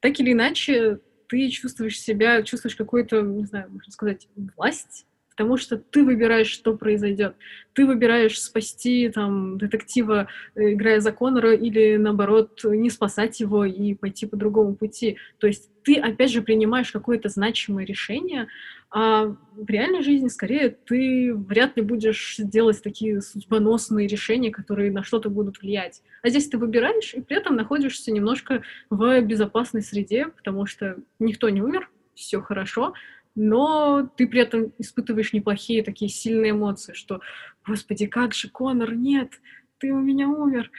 [0.00, 5.76] так или иначе ты чувствуешь себя, чувствуешь какую-то, не знаю, можно сказать, власть потому что
[5.78, 7.34] ты выбираешь, что произойдет.
[7.72, 13.94] Ты выбираешь спасти там детектива, э, играя за Конора, или наоборот не спасать его и
[13.94, 15.16] пойти по другому пути.
[15.38, 18.48] То есть ты опять же принимаешь какое-то значимое решение,
[18.90, 25.02] а в реальной жизни скорее ты вряд ли будешь делать такие судьбоносные решения, которые на
[25.02, 26.02] что-то будут влиять.
[26.22, 31.48] А здесь ты выбираешь и при этом находишься немножко в безопасной среде, потому что никто
[31.48, 32.92] не умер, все хорошо,
[33.34, 37.20] но ты при этом испытываешь неплохие такие сильные эмоции, что,
[37.66, 39.30] господи, как же, Конор, нет,
[39.78, 40.70] ты у меня умер,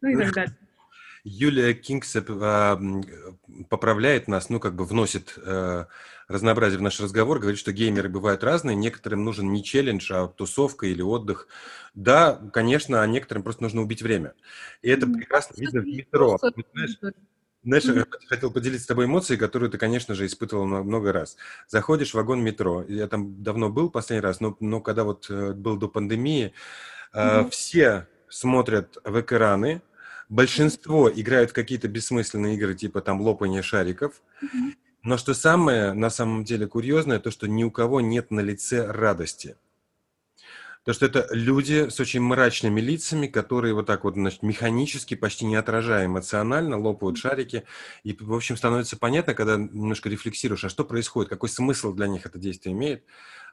[0.00, 0.56] ну и так далее.
[1.22, 2.78] Юлия Кингсеп э,
[3.68, 5.84] поправляет нас, ну, как бы вносит э,
[6.28, 10.86] разнообразие в наш разговор, говорит, что геймеры бывают разные, некоторым нужен не челлендж, а тусовка
[10.86, 11.48] или отдых.
[11.94, 14.34] Да, конечно, а некоторым просто нужно убить время.
[14.80, 16.38] И это прекрасно видно в метро.
[16.72, 16.96] Знаешь,
[17.62, 17.98] знаешь, mm-hmm.
[17.98, 21.36] я хотел поделиться с тобой эмоцией, которую ты, конечно же, испытывал много раз.
[21.68, 25.52] Заходишь в вагон метро, я там давно был последний раз, но, но когда вот э,
[25.52, 26.54] был до пандемии,
[27.12, 27.46] mm-hmm.
[27.46, 29.82] э, все смотрят в экраны,
[30.30, 34.72] большинство играют какие-то бессмысленные игры, типа там лопания шариков, mm-hmm.
[35.02, 38.90] но что самое на самом деле курьезное, то, что ни у кого нет на лице
[38.90, 39.56] радости.
[40.84, 45.44] То, что это люди с очень мрачными лицами, которые вот так вот, значит, механически, почти
[45.44, 47.64] не отражая эмоционально, лопают шарики.
[48.02, 52.24] И, в общем, становится понятно, когда немножко рефлексируешь, а что происходит, какой смысл для них
[52.24, 53.04] это действие имеет.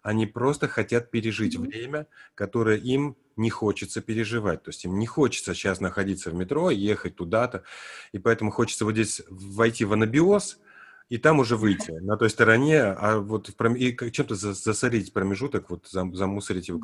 [0.04, 1.68] Они просто хотят пережить mm-hmm.
[1.68, 4.64] время, которое им не хочется переживать.
[4.64, 7.64] То есть им не хочется сейчас находиться в метро, ехать туда-то.
[8.14, 10.60] И поэтому хочется вот здесь войти в анабиоз,
[11.10, 15.88] и там уже выйти на той стороне, а вот в и чем-то засорить промежуток, вот
[15.88, 16.82] замусорить его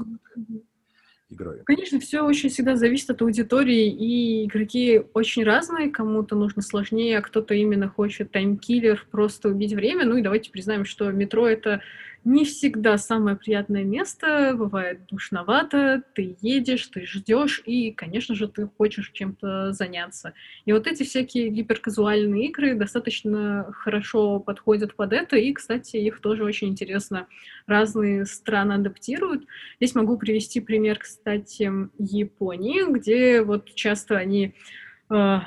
[1.29, 1.61] игрой.
[1.65, 7.21] Конечно, все очень всегда зависит от аудитории, и игроки очень разные, кому-то нужно сложнее, а
[7.21, 10.05] кто-то именно хочет таймкиллер, просто убить время.
[10.05, 11.81] Ну и давайте признаем, что метро— это
[12.25, 18.69] не всегда самое приятное место, бывает душновато, ты едешь, ты ждешь, и, конечно же, ты
[18.77, 20.33] хочешь чем-то заняться.
[20.65, 26.43] И вот эти всякие гиперказуальные игры достаточно хорошо подходят под это, и, кстати, их тоже
[26.43, 27.27] очень интересно
[27.67, 29.45] разные страны адаптируют.
[29.79, 34.55] Здесь могу привести пример, кстати, Японии, где вот часто они
[35.09, 35.39] э,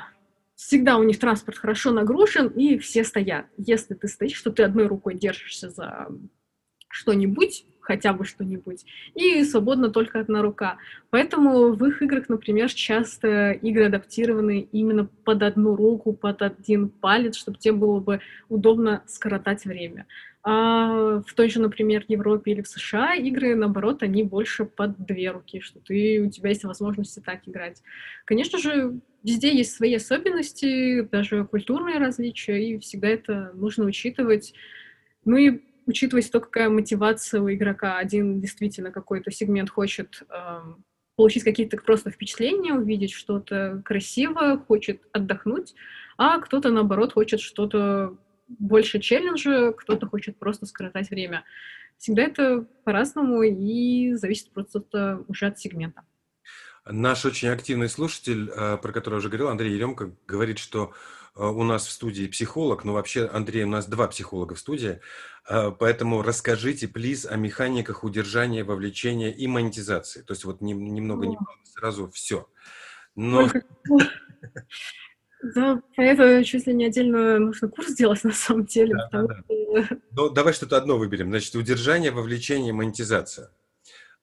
[0.55, 3.47] всегда у них транспорт хорошо нагружен, и все стоят.
[3.57, 6.07] Если ты стоишь, что ты одной рукой держишься за
[6.89, 10.77] что-нибудь, хотя бы что-нибудь, и свободно только одна рука.
[11.09, 17.37] Поэтому в их играх, например, часто игры адаптированы именно под одну руку, под один палец,
[17.37, 18.19] чтобы тебе было бы
[18.49, 20.05] удобно скоротать время.
[20.43, 25.31] А в той же, например, Европе или в США игры, наоборот, они больше под две
[25.31, 27.81] руки, что ты, у тебя есть возможность так играть.
[28.25, 34.53] Конечно же, везде есть свои особенности, даже культурные различия, и всегда это нужно учитывать.
[35.25, 37.97] Ну и учитывать то, какая мотивация у игрока.
[37.97, 40.59] Один действительно какой-то сегмент хочет э,
[41.15, 45.73] получить какие-то просто впечатления, увидеть что-то красивое, хочет отдохнуть,
[46.17, 51.43] а кто-то, наоборот, хочет что-то больше челленджа, кто-то хочет просто скоротать время.
[51.97, 56.03] Всегда это по-разному и зависит просто уже от сегмента.
[56.85, 61.16] Наш очень активный слушатель, э, про который я уже говорил, Андрей Еремко, говорит, что э,
[61.37, 64.99] у нас в студии психолог, но вообще, Андрей, у нас два психолога в студии.
[65.45, 70.21] А, поэтому расскажите, плиз, о механиках удержания, вовлечения и монетизации.
[70.21, 72.47] То есть вот немного, немного сразу все.
[73.15, 73.49] Но...
[75.55, 78.95] Да, про это чуть ли не отдельно нужно курс сделать на самом деле.
[78.95, 79.83] Да, потому да, да.
[79.85, 79.97] Что...
[80.11, 81.29] Ну, давай что-то одно выберем.
[81.29, 83.51] Значит, удержание, вовлечение, монетизация.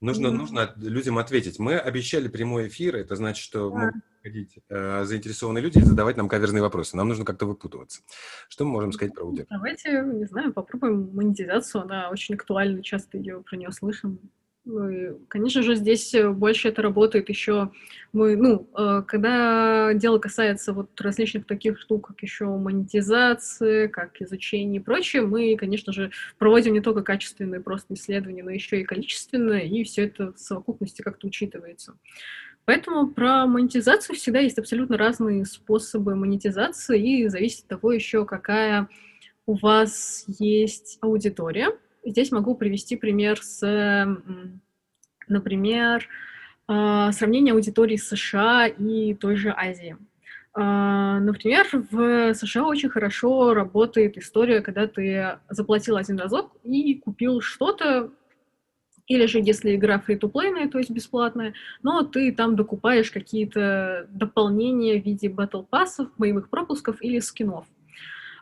[0.04, 0.30] Нужно, mm-hmm.
[0.32, 1.58] нужно людям ответить.
[1.58, 3.76] Мы обещали прямой эфир, это значит, что да.
[3.76, 6.94] могут приходить э, заинтересованные люди и задавать нам каверзные вопросы.
[6.94, 8.02] Нам нужно как-то выпутываться.
[8.50, 9.46] Что мы можем сказать про удержание?
[9.50, 11.84] Давайте, не знаю, попробуем монетизацию.
[11.84, 14.18] Она очень актуальна, часто ее про нее слышим.
[15.28, 17.70] Конечно же, здесь больше это работает еще.
[18.14, 24.80] Мы, ну, э, когда дело касается вот различных таких штук, как еще монетизации, как изучение
[24.80, 29.68] и прочее, мы, конечно же, проводим не только качественные просто исследования, но еще и количественные,
[29.68, 31.94] и все это в совокупности как-то учитывается.
[32.66, 38.88] Поэтому про монетизацию всегда есть абсолютно разные способы монетизации, и зависит от того еще, какая
[39.46, 41.70] у вас есть аудитория.
[42.04, 43.60] Здесь могу привести пример с,
[45.28, 46.08] например,
[46.66, 49.96] а, сравнение аудитории США и той же Азии.
[50.54, 57.40] А, например, в США очень хорошо работает история, когда ты заплатил один разок и купил
[57.40, 58.10] что-то,
[59.06, 65.04] или же, если игра фри-то-плейная, то есть бесплатная, но ты там докупаешь какие-то дополнения в
[65.04, 67.66] виде батл пассов, боевых пропусков или скинов.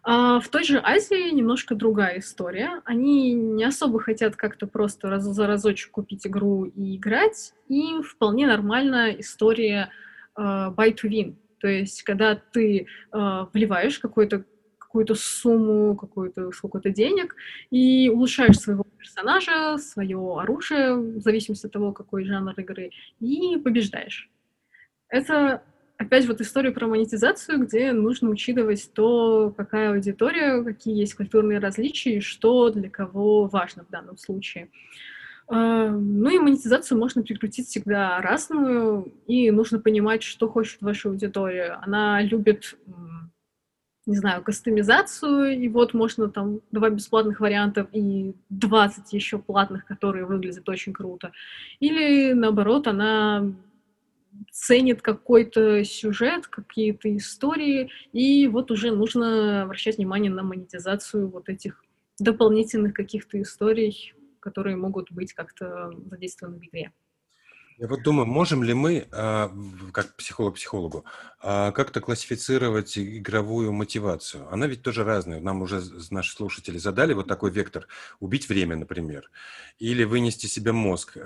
[0.05, 2.83] А в той же Азии немножко другая история.
[2.85, 7.53] Они не особо хотят как-то просто раз за разочек купить игру и играть.
[7.69, 9.91] Им вполне нормальная история
[10.37, 11.37] э, buy to win.
[11.61, 14.45] То есть, когда ты э, вливаешь какой-то
[14.79, 17.35] какую-то сумму, какую-то сколько-то денег
[17.71, 24.29] и улучшаешь своего персонажа, свое оружие, в зависимости от того, какой жанр игры, и побеждаешь.
[25.09, 25.63] Это
[26.03, 32.21] опять вот история про монетизацию, где нужно учитывать то, какая аудитория, какие есть культурные различия
[32.21, 34.69] что для кого важно в данном случае.
[35.49, 41.79] А, ну и монетизацию можно прикрутить всегда разную, и нужно понимать, что хочет ваша аудитория.
[41.83, 42.77] Она любит,
[44.07, 50.27] не знаю, кастомизацию, и вот можно там два бесплатных вариантов и 20 еще платных, которые
[50.27, 51.33] выглядят очень круто.
[51.81, 53.53] Или наоборот, она
[54.51, 61.85] ценит какой-то сюжет, какие-то истории, и вот уже нужно обращать внимание на монетизацию вот этих
[62.19, 66.93] дополнительных каких-то историй, которые могут быть как-то задействованы в игре.
[67.79, 69.51] Я вот думаю, можем ли мы, а,
[69.93, 71.05] как психолог психологу,
[71.41, 74.47] а, как-то классифицировать игровую мотивацию?
[74.53, 75.41] Она ведь тоже разная.
[75.41, 77.89] Нам уже наши слушатели задали вот такой вектор.
[78.21, 79.31] Убить время, например.
[79.79, 81.17] Или вынести себе мозг.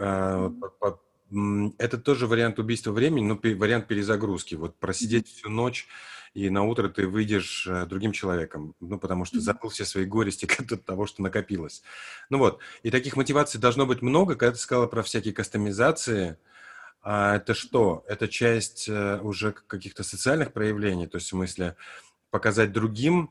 [1.30, 4.54] Это тоже вариант убийства времени, но вариант перезагрузки.
[4.54, 5.88] Вот просидеть всю ночь,
[6.34, 10.46] и на утро ты выйдешь э, другим человеком, ну, потому что забыл все свои горести
[10.70, 11.82] от того, что накопилось.
[12.28, 14.36] Ну вот, и таких мотиваций должно быть много.
[14.36, 16.36] Когда ты сказала про всякие кастомизации,
[17.00, 18.04] а это что?
[18.06, 21.74] Это часть э, уже каких-то социальных проявлений, то есть в смысле
[22.30, 23.30] показать другим,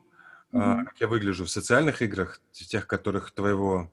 [0.51, 0.85] mm-hmm.
[0.85, 3.91] как я выгляжу в социальных играх, тех, которых твоего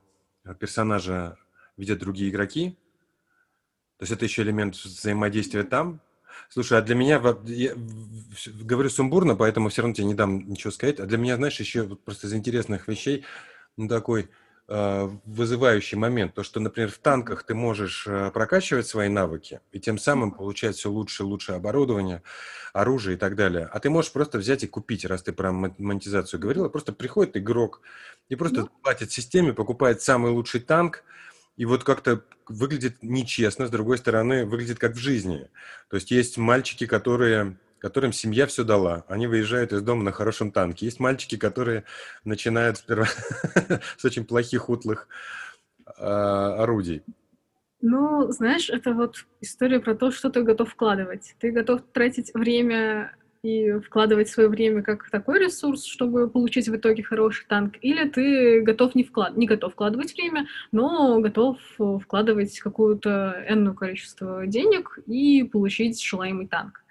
[0.59, 1.37] персонажа
[1.77, 2.79] видят другие игроки,
[4.03, 6.01] то есть это еще элемент взаимодействия там.
[6.49, 7.73] Слушай, а для меня, я
[8.65, 11.85] говорю сумбурно, поэтому все равно тебе не дам ничего сказать, а для меня, знаешь, еще
[11.85, 13.25] просто из интересных вещей,
[13.77, 14.29] ну, такой
[14.67, 19.79] э, вызывающий момент, то, что, например, в танках ты можешь э, прокачивать свои навыки и
[19.79, 22.25] тем самым получать все лучше и лучше оборудование,
[22.73, 23.71] оружие и так далее.
[23.73, 27.83] А ты можешь просто взять и купить, раз ты про монетизацию говорила, просто приходит игрок
[28.29, 28.71] и просто ну.
[28.83, 31.05] платит системе, покупает самый лучший танк,
[31.57, 35.49] и вот как-то выглядит нечестно, с другой стороны, выглядит как в жизни.
[35.89, 39.05] То есть есть мальчики, которые которым семья все дала.
[39.09, 40.87] Они выезжают из дома на хорошем танке.
[40.87, 41.83] Есть мальчики, которые
[42.23, 43.07] начинают сперва
[43.99, 45.09] с очень плохих, утлых
[45.99, 47.03] а, орудий.
[47.81, 51.35] Ну, знаешь, это вот история про то, что ты готов вкладывать.
[51.41, 57.03] Ты готов тратить время и вкладывать свое время как такой ресурс, чтобы получить в итоге
[57.03, 59.37] хороший танк, или ты готов не, вклад...
[59.37, 66.85] не готов вкладывать время, но готов вкладывать какое-то энное количество денег и получить желаемый танк.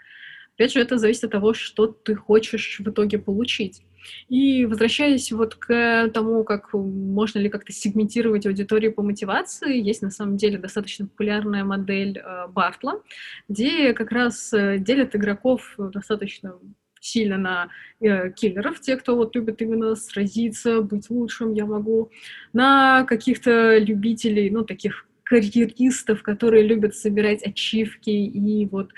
[0.56, 3.82] Опять же, это зависит от того, что ты хочешь в итоге получить.
[4.30, 10.12] И возвращаясь вот к тому, как можно ли как-то сегментировать аудиторию по мотивации, есть на
[10.12, 13.02] самом деле достаточно популярная модель э, Бартла,
[13.50, 16.56] где как раз э, делят игроков достаточно
[17.02, 22.12] сильно на э, киллеров, те, кто вот любит именно сразиться, быть лучшим, я могу,
[22.54, 28.92] на каких-то любителей, ну, таких карьеристов, которые любят собирать ачивки и вот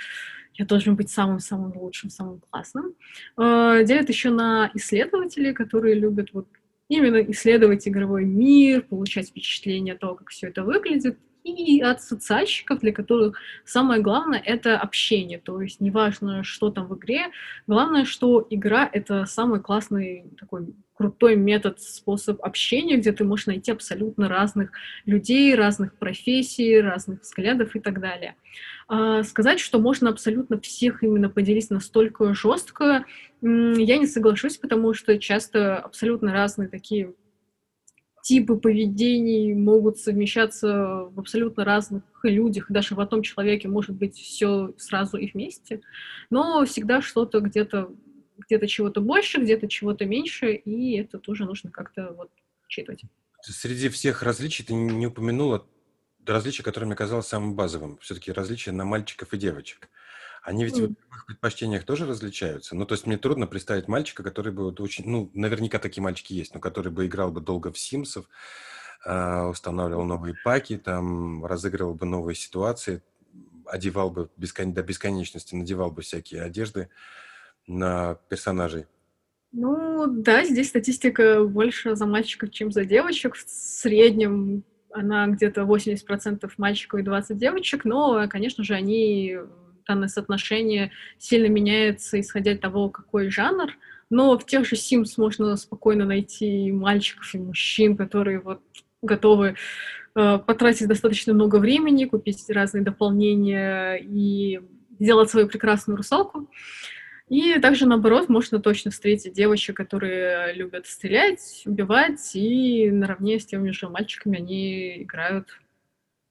[0.56, 2.96] я должен быть самым-самым лучшим, самым классным.
[3.38, 6.48] Э, делят еще на исследователей, которые любят вот
[6.90, 12.94] именно исследовать игровой мир, получать впечатление того, как все это выглядит, и от социальщиков, для
[12.94, 15.40] которых самое главное— это общение.
[15.40, 17.28] То есть неважно, что там в игре,
[17.68, 23.72] главное, что игра— это самый классный такой крутой метод, способ общения, где ты можешь найти
[23.72, 24.72] абсолютно разных
[25.06, 28.36] людей, разных профессий, разных взглядов и так далее.
[28.88, 33.06] А, сказать, что можно абсолютно всех именно поделить настолько жестко,
[33.42, 37.14] я не соглашусь, потому что часто абсолютно разные такие
[38.24, 44.74] типы поведений могут совмещаться в абсолютно разных людях, даже в одном человеке может быть все
[44.78, 45.82] сразу и вместе,
[46.30, 47.92] но всегда что-то где-то
[48.38, 52.32] где-то чего-то больше, где-то чего-то меньше, и это тоже нужно как-то вот
[52.66, 53.04] учитывать.
[53.42, 55.68] Среди всех различий ты не упомянула
[56.26, 57.98] различие, которое мне казалось самым базовым.
[58.00, 59.90] Все-таки различия на мальчиков и девочек.
[60.44, 60.94] Они ведь mm.
[61.10, 62.76] в предпочтениях тоже различаются.
[62.76, 65.10] Ну, то есть мне трудно представить мальчика, который бы вот очень...
[65.10, 68.26] Ну, наверняка такие мальчики есть, но который бы играл бы долго в Симсов,
[69.06, 73.02] э, устанавливал новые паки, там, разыгрывал бы новые ситуации,
[73.66, 74.74] одевал бы бескон...
[74.74, 76.90] до бесконечности, надевал бы всякие одежды
[77.66, 78.86] на персонажей.
[79.54, 83.36] Ну, да, здесь статистика больше за мальчиков, чем за девочек.
[83.36, 89.38] В среднем она где-то 80% мальчиков и 20 девочек, но, конечно же, они
[89.88, 93.72] данное соотношение сильно меняется, исходя из того, какой жанр.
[94.10, 98.62] но в тех же Sims можно спокойно найти мальчиков и мужчин, которые вот
[99.02, 99.56] готовы
[100.16, 104.62] э, потратить достаточно много времени, купить разные дополнения и
[105.00, 106.48] сделать свою прекрасную русалку.
[107.30, 113.72] И также, наоборот, можно точно встретить девочек, которые любят стрелять, убивать, и наравне с теми
[113.72, 115.60] же мальчиками они играют.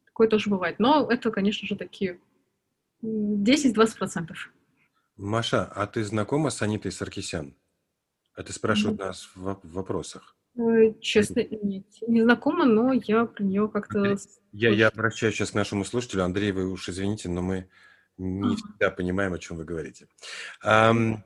[0.06, 0.78] Такое тоже бывает.
[0.78, 2.20] Но это, конечно же, такие
[3.02, 4.34] 10-20%.
[5.16, 7.54] Маша, а ты знакома с Анитой Саркисян?
[8.36, 9.06] Это спрашивают mm-hmm.
[9.06, 10.36] нас в, вопросах.
[10.56, 14.16] Э, честно, нет, не знакома, но я про нее как-то...
[14.52, 16.24] Я, я обращаюсь сейчас к нашему слушателю.
[16.24, 17.68] Андрей, вы уж извините, но мы
[18.18, 20.08] не всегда понимаем, о чем вы говорите.
[20.64, 21.18] Um,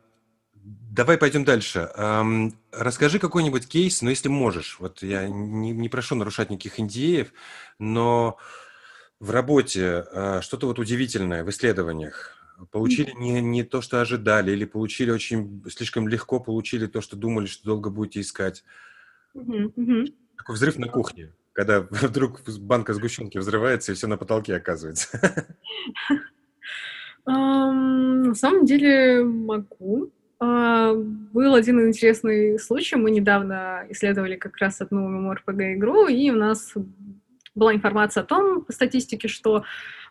[0.54, 1.90] давай пойдем дальше.
[1.96, 4.78] Um, расскажи какой-нибудь кейс, но ну, если можешь.
[4.78, 7.32] Вот я не, не прошу нарушать никаких индеев,
[7.78, 8.38] но
[9.20, 12.32] в работе uh, что-то вот удивительное в исследованиях.
[12.70, 17.46] Получили не, не то, что ожидали, или получили очень слишком легко, получили то, что думали,
[17.46, 18.64] что долго будете искать.
[19.34, 20.14] Mm-hmm.
[20.38, 25.44] Такой взрыв на кухне, когда вдруг банка сгущенки взрывается, и все на потолке оказывается.
[27.26, 30.12] На самом деле могу.
[30.38, 32.94] А, был один интересный случай.
[32.94, 36.74] Мы недавно исследовали как раз одну MMORPG-игру, и у нас
[37.56, 39.64] была информация о том, по статистике, что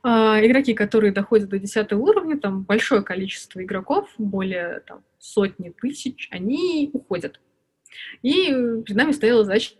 [0.03, 6.27] э, игроки, которые доходят до 10 уровня, там большое количество игроков, более там, сотни тысяч,
[6.31, 7.39] они уходят.
[8.21, 9.75] И перед нами стояла задача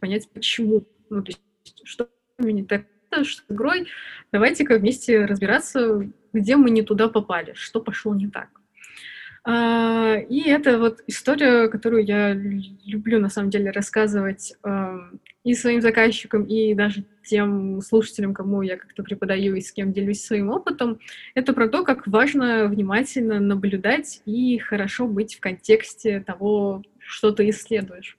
[0.00, 0.88] понять, почему.
[1.10, 1.42] Ну, то есть,
[1.84, 2.08] что
[2.38, 3.88] не так с игрой,
[4.32, 8.48] давайте-ка вместе разбираться, где мы не туда попали, что пошло не так.
[9.44, 14.54] А, и это вот история, которую я люблю на самом деле рассказывать
[15.44, 20.24] и своим заказчикам, и даже тем слушателям, кому я как-то преподаю и с кем делюсь
[20.24, 21.00] своим опытом.
[21.34, 27.48] Это про то, как важно внимательно наблюдать и хорошо быть в контексте того, что ты
[27.50, 28.16] исследуешь.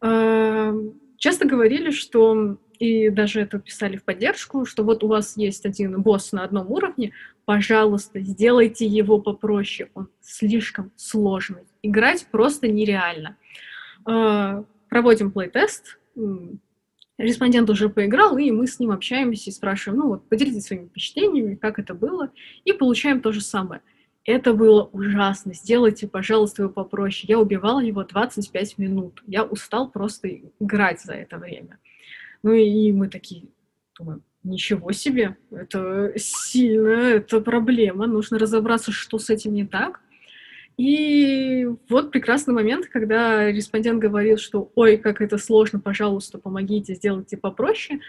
[0.00, 6.02] Часто говорили, что и даже это писали в поддержку, что вот у вас есть один
[6.02, 7.12] босс на одном уровне,
[7.44, 11.62] пожалуйста, сделайте его попроще, он слишком сложный.
[11.82, 13.36] Играть просто нереально.
[14.04, 16.00] А, проводим плейтест,
[17.18, 21.54] респондент уже поиграл, и мы с ним общаемся и спрашиваем, ну вот, поделитесь своими впечатлениями,
[21.54, 22.30] как это было,
[22.64, 23.82] и получаем то же самое.
[24.24, 25.52] Это было ужасно.
[25.52, 27.24] Сделайте, пожалуйста, его попроще.
[27.28, 29.22] Я убивала его 25 минут.
[29.26, 30.28] Я устал просто
[30.60, 31.78] играть за это время.
[32.44, 33.48] Ну и мы такие
[33.98, 40.00] думаем, ничего себе, это сильно, это проблема, нужно разобраться, что с этим не так.
[40.76, 47.36] И вот прекрасный момент, когда респондент говорил, что «Ой, как это сложно, пожалуйста, помогите, сделайте
[47.36, 48.00] попроще».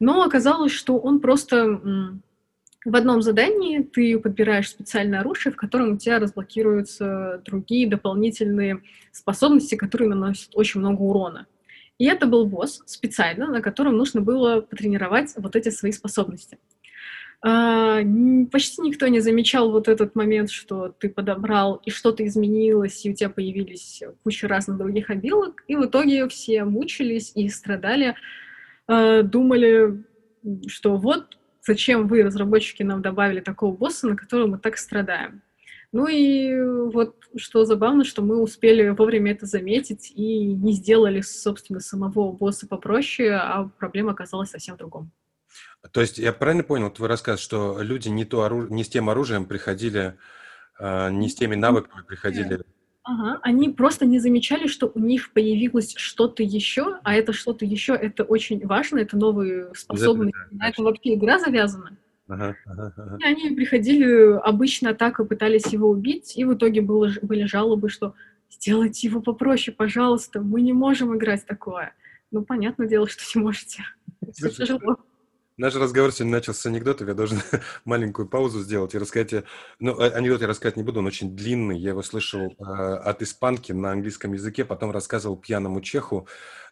[0.00, 1.80] Но оказалось, что он просто
[2.86, 9.74] в одном задании ты подбираешь специальное оружие, в котором у тебя разблокируются другие дополнительные способности,
[9.74, 11.46] которые наносят очень много урона.
[11.98, 16.58] И это был босс специально, на котором нужно было потренировать вот эти свои способности.
[17.42, 18.00] А,
[18.50, 23.14] почти никто не замечал вот этот момент, что ты подобрал, и что-то изменилось, и у
[23.14, 28.14] тебя появились куча разных других обилок, и в итоге все мучились и страдали,
[28.86, 30.04] а, думали,
[30.66, 35.42] что вот зачем вы, разработчики, нам добавили такого босса, на которого мы так страдаем.
[35.92, 36.54] Ну и
[36.92, 42.66] вот что забавно, что мы успели вовремя это заметить и не сделали, собственно, самого босса
[42.66, 45.10] попроще, а проблема оказалась совсем в другом.
[45.92, 49.10] То есть я правильно понял твой рассказ, что люди не, то оружие, не с тем
[49.10, 50.16] оружием приходили,
[50.78, 52.60] а, не с теми навыками приходили?
[53.02, 57.94] Ага, они просто не замечали, что у них появилось что-то еще, а это что-то еще,
[57.94, 61.96] это очень важно, это новые способности, это, да, на это вообще игра завязана.
[62.26, 63.18] Ага, ага, ага.
[63.20, 67.90] И они приходили, обычно так и пытались его убить, и в итоге было, были жалобы,
[67.90, 68.14] что
[68.50, 71.94] сделайте его попроще, пожалуйста, мы не можем играть такое.
[72.32, 73.84] Ну, понятное дело, что не можете.
[74.32, 74.96] Все тяжело.
[75.58, 77.08] Наш разговор сегодня начался с анекдотов.
[77.08, 77.40] Я должен
[77.86, 79.44] маленькую паузу сделать и рассказать.
[79.78, 81.78] Ну, а, анекдот я рассказать не буду, он очень длинный.
[81.78, 86.28] Я его слышал э, от испанки на английском языке, потом рассказывал пьяному чеху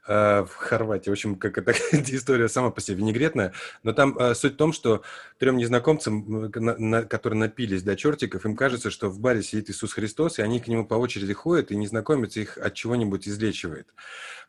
[0.06, 1.10] э, в Хорватии.
[1.10, 1.72] В общем, как эта
[2.16, 3.52] история сама по себе винегретная.
[3.82, 5.02] Но там э, суть в том, что
[5.38, 9.92] трем незнакомцам, на, на, которые напились до чертиков, им кажется, что в баре сидит Иисус
[9.92, 13.88] Христос, и они к нему по очереди ходят, и незнакомец их от чего-нибудь излечивает.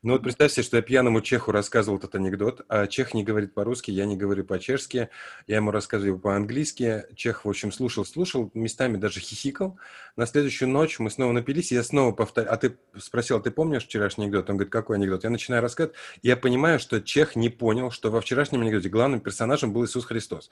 [0.06, 3.56] Ну вот представь себе, что я пьяному чеху рассказывал этот анекдот, а чех не говорит
[3.56, 5.10] по-русски, я не говорю по-чешски,
[5.48, 7.06] я ему рассказываю по-английски.
[7.16, 9.80] Чех, в общем, слушал, слушал, местами даже хихикал.
[10.16, 12.54] На следующую ночь мы снова напились, и я снова повторяю.
[12.54, 14.48] А ты спросил, ты помнишь вчерашний анекдот?
[14.52, 15.24] Он говорит, какой анекдот?
[15.24, 19.74] Я начинаю рассказывать, я понимаю, что Чех не понял, что во вчерашнем анекдоте главным персонажем
[19.74, 20.50] был Иисус Христос.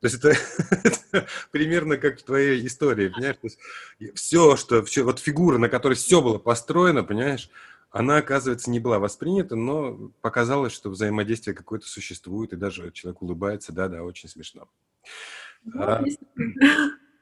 [0.00, 0.36] То есть это,
[1.50, 3.36] примерно как в твоей истории, понимаешь?
[3.36, 3.58] То есть
[4.14, 7.50] все, что, все, вот фигура, на которой все было построено, понимаешь,
[7.90, 13.72] она, оказывается, не была воспринята, но показалось, что взаимодействие какое-то существует, и даже человек улыбается,
[13.72, 14.68] да-да, очень смешно.
[15.64, 16.04] Ну, а,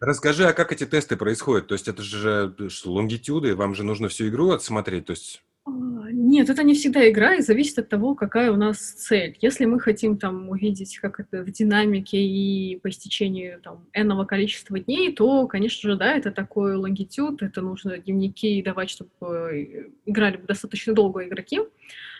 [0.00, 1.68] расскажи, а как эти тесты происходят?
[1.68, 2.54] То есть это же
[2.84, 7.40] лонгитюды, вам же нужно всю игру отсмотреть, то есть нет, это не всегда игра, и
[7.40, 9.38] зависит от того, какая у нас цель.
[9.40, 14.78] Если мы хотим там увидеть, как это в динамике и по истечению там энного количества
[14.78, 20.92] дней, то, конечно же, да, это такой лонгитюд, это нужно дневники давать, чтобы играли достаточно
[20.92, 21.60] долго игроки.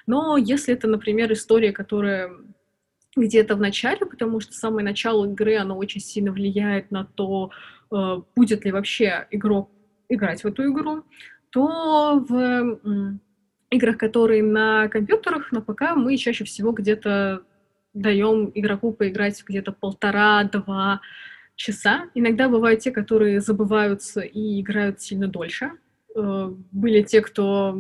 [0.07, 2.31] Но если это, например, история, которая
[3.17, 7.51] где-то в начале, потому что самое начало игры, оно очень сильно влияет на то,
[7.93, 9.71] э, будет ли вообще игрок
[10.09, 11.05] играть в эту игру,
[11.51, 13.19] то в
[13.75, 17.43] играх, которые на компьютерах, на ПК, мы чаще всего где-то
[17.93, 21.01] даем игроку поиграть где-то полтора-два
[21.55, 22.11] часа.
[22.15, 25.71] Иногда бывают те, которые забываются и играют сильно дольше.
[26.17, 27.79] Э, были те, кто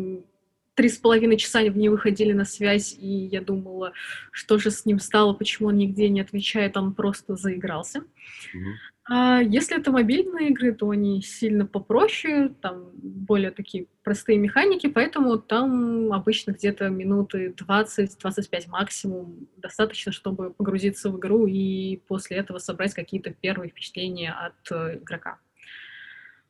[0.74, 3.92] три с половиной часа не выходили на связь, и я думала,
[4.30, 8.01] что же с ним стало, почему он нигде не отвечает, он просто заигрался.
[8.01, 8.93] Mm-hmm.
[9.07, 15.38] А если это мобильные игры, то они сильно попроще, там более такие простые механики, поэтому
[15.38, 22.94] там обычно где-то минуты 20-25 максимум достаточно, чтобы погрузиться в игру и после этого собрать
[22.94, 25.38] какие-то первые впечатления от э, игрока.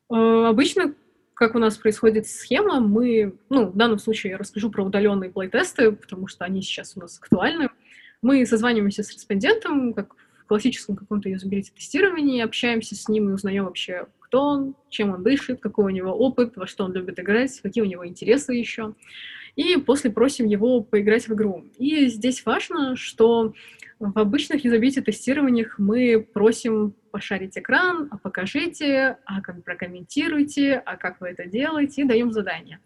[0.08, 0.94] Э, обычно,
[1.34, 5.90] как у нас происходит схема, мы, ну, в данном случае я расскажу про удаленные плейтесты,
[5.90, 7.68] потому что они сейчас у нас актуальны.
[8.22, 10.14] Мы созваниваемся с респондентом, как
[10.46, 15.86] классическом каком-то юзабилити-тестировании, общаемся с ним и узнаем вообще, кто он, чем он дышит, какой
[15.86, 18.94] у него опыт, во что он любит играть, какие у него интересы еще.
[19.56, 21.64] И после просим его поиграть в игру.
[21.78, 23.54] И здесь важно, что
[24.00, 31.28] в обычных юзабилити-тестированиях мы просим пошарить экран, а покажите, а как прокомментируйте, а как вы
[31.28, 32.80] это делаете, и даем задание.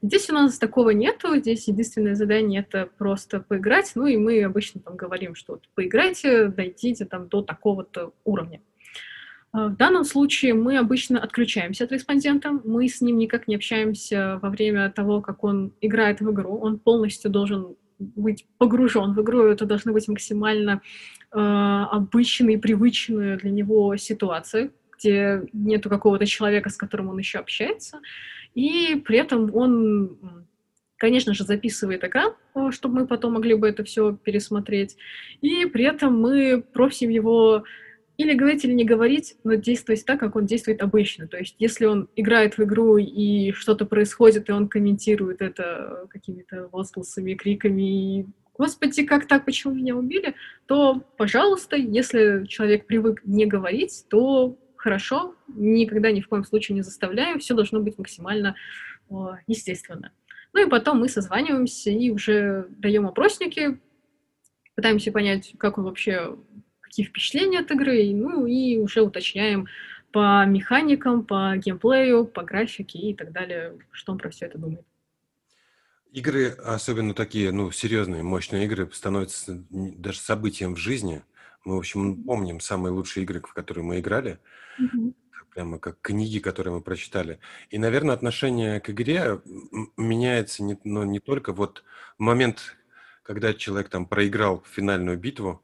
[0.00, 4.80] Здесь у нас такого нету, здесь единственное задание— это просто поиграть, ну и мы обычно
[4.80, 8.60] там говорим, что вот поиграйте, дойдите там до такого-то уровня.
[9.50, 14.38] А, в данном случае мы обычно отключаемся от респондента, мы с ним никак не общаемся
[14.40, 19.46] во время того, как он играет в игру, он полностью должен быть погружен в игру,
[19.46, 20.80] это должны быть максимально
[21.32, 27.98] э, обычные, привычные для него ситуации, где нету какого-то человека, с которым он еще общается.
[28.58, 30.18] И при этом он,
[30.96, 34.96] конечно же, записывает экран, э, чтобы мы потом могли бы это все пересмотреть.
[35.40, 37.62] И при этом мы просим его
[38.16, 41.28] или говорить, или не говорить, но действовать так, как он действует обычно.
[41.28, 46.68] То есть, если он играет в игру и что-то происходит, и он комментирует это какими-то
[46.72, 48.26] возгласами, криками,
[48.58, 49.44] «Господи, как так?
[49.44, 50.34] Почему меня убили?»
[50.66, 56.82] то, пожалуйста, если человек привык не говорить, то хорошо, никогда ни в коем случае не
[56.82, 58.56] заставляем, все должно быть максимально
[59.08, 60.12] о, естественно.
[60.52, 63.78] Ну и потом мы созваниваемся и уже даем опросники,
[64.74, 66.36] пытаемся понять, как он вообще,
[66.80, 69.66] какие впечатления от игры, ну и уже уточняем
[70.12, 74.84] по механикам, по геймплею, по графике и так далее, что он про все это думает.
[76.12, 81.22] Игры, особенно такие, ну, серьезные, мощные игры, становятся даже событием в жизни.
[81.64, 84.38] Мы, в общем, помним самые лучшие игры, в которые мы играли.
[84.78, 85.14] Мгм.
[85.50, 87.40] Прямо как книги, которые мы прочитали.
[87.70, 89.40] И, наверное, отношение к игре
[89.96, 91.84] меняется не, ну, не только вот
[92.16, 92.76] момент,
[93.22, 95.62] когда человек там проиграл финальную битву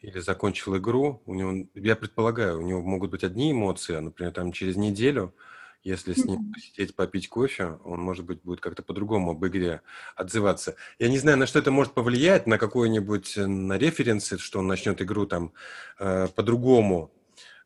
[0.00, 4.32] или закончил игру, у него, я предполагаю, у него могут быть одни эмоции, а, например,
[4.32, 5.34] там через неделю,
[5.82, 9.80] если с ним посидеть, попить кофе, он, может быть, будет как-то по-другому об игре
[10.14, 10.76] отзываться.
[11.00, 14.68] Я не знаю, на что это может повлиять, на какой-нибудь, э, на референсы, что он
[14.68, 15.52] начнет игру там
[15.98, 17.10] э, по-другому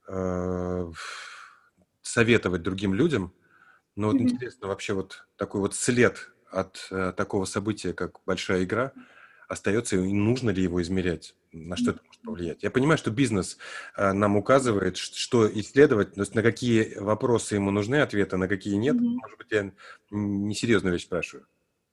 [0.08, 0.90] Э,
[2.02, 3.34] советовать другим людям.
[3.96, 4.20] Но вот mm-hmm.
[4.20, 8.92] интересно, вообще вот такой вот след от э, такого события, как большая игра,
[9.48, 11.34] остается, и нужно ли его измерять?
[11.52, 12.62] На что это может повлиять?
[12.62, 13.58] Я понимаю, что бизнес
[13.96, 18.74] э, нам указывает, что исследовать, то есть на какие вопросы ему нужны ответы, на какие
[18.74, 18.96] нет.
[18.96, 19.18] Mm-hmm.
[19.22, 19.72] Может быть, я
[20.10, 21.46] несерьезную вещь спрашиваю.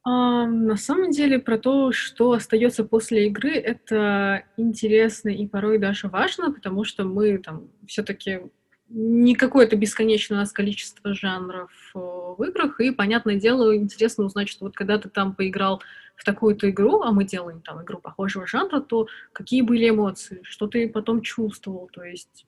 [0.05, 6.09] А, на самом деле про то, что остается после игры, это интересно и порой даже
[6.09, 8.41] важно, потому что мы там все-таки
[8.89, 14.65] не какое-то бесконечное у нас количество жанров в играх, и, понятное дело, интересно узнать, что
[14.65, 15.81] вот когда ты там поиграл
[16.15, 20.67] в такую-то игру, а мы делаем там игру похожего жанра, то какие были эмоции, что
[20.67, 22.45] ты потом чувствовал, то есть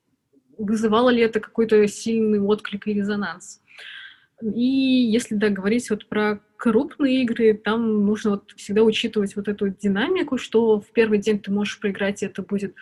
[0.57, 3.61] вызывало ли это какой-то сильный отклик и резонанс.
[4.41, 9.69] И если да, говорить вот про крупные игры, там нужно вот всегда учитывать вот эту
[9.69, 12.75] динамику, что в первый день ты можешь проиграть, и это будет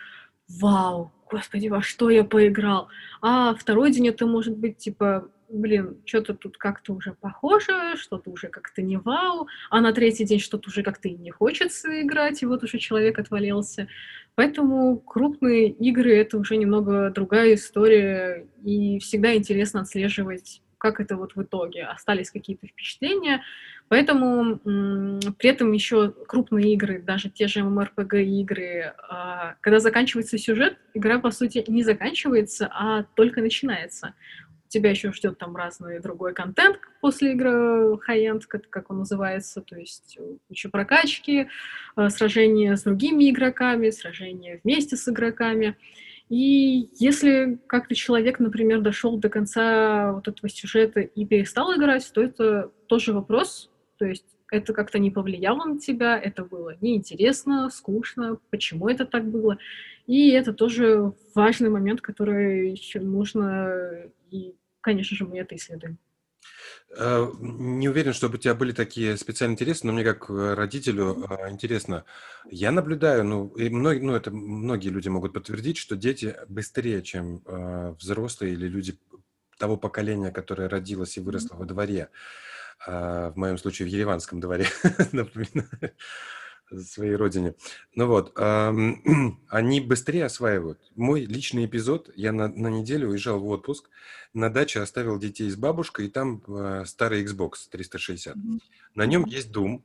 [0.48, 2.88] вау, господи, во что я поиграл.
[3.20, 8.48] А второй день это может быть типа, блин, что-то тут как-то уже похоже, что-то уже
[8.48, 12.46] как-то не вау, а на третий день что-то уже как-то и не хочется играть, и
[12.46, 13.88] вот уже человек отвалился.
[14.34, 21.34] Поэтому крупные игры— это уже немного другая история, и всегда интересно отслеживать, как это вот
[21.34, 23.42] в итоге, остались какие-то впечатления.
[23.88, 24.58] Поэтому
[25.38, 31.18] при этом еще крупные игры, даже те же MMORPG игры, а, когда заканчивается сюжет, игра,
[31.18, 34.14] по сути, не заканчивается, а только начинается
[34.74, 40.18] тебя еще ждет там разный другой контент после игры high-end, как, он называется, то есть
[40.50, 41.46] еще прокачки,
[41.96, 45.76] э, сражения с другими игроками, сражения вместе с игроками.
[46.28, 52.22] И если как-то человек, например, дошел до конца вот этого сюжета и перестал играть, то
[52.22, 58.38] это тоже вопрос, то есть это как-то не повлияло на тебя, это было неинтересно, скучно,
[58.50, 59.58] почему это так было.
[60.06, 64.54] И это тоже важный момент, который еще нужно и
[64.84, 65.98] конечно же, мы это исследуем.
[66.96, 71.24] Э, не уверен, чтобы у тебя были такие специальные интересы, но мне как э, родителю
[71.28, 72.04] э, интересно.
[72.50, 77.42] Я наблюдаю, ну, и многие, ну, это многие люди могут подтвердить, что дети быстрее, чем
[77.98, 78.98] взрослые или люди
[79.58, 82.10] того поколения, которое родилось и выросло во дворе,
[82.86, 84.66] в моем случае в Ереванском дворе,
[85.12, 85.94] например,
[86.70, 87.54] своей родине.
[87.94, 90.80] Ну вот, они быстрее осваивают.
[90.94, 93.88] Мой личный эпизод, я на, на неделю уезжал в отпуск,
[94.32, 98.36] на даче оставил детей с бабушкой, и там э, старый Xbox 360.
[98.36, 98.60] Mm-hmm.
[98.94, 99.82] На нем есть Doom,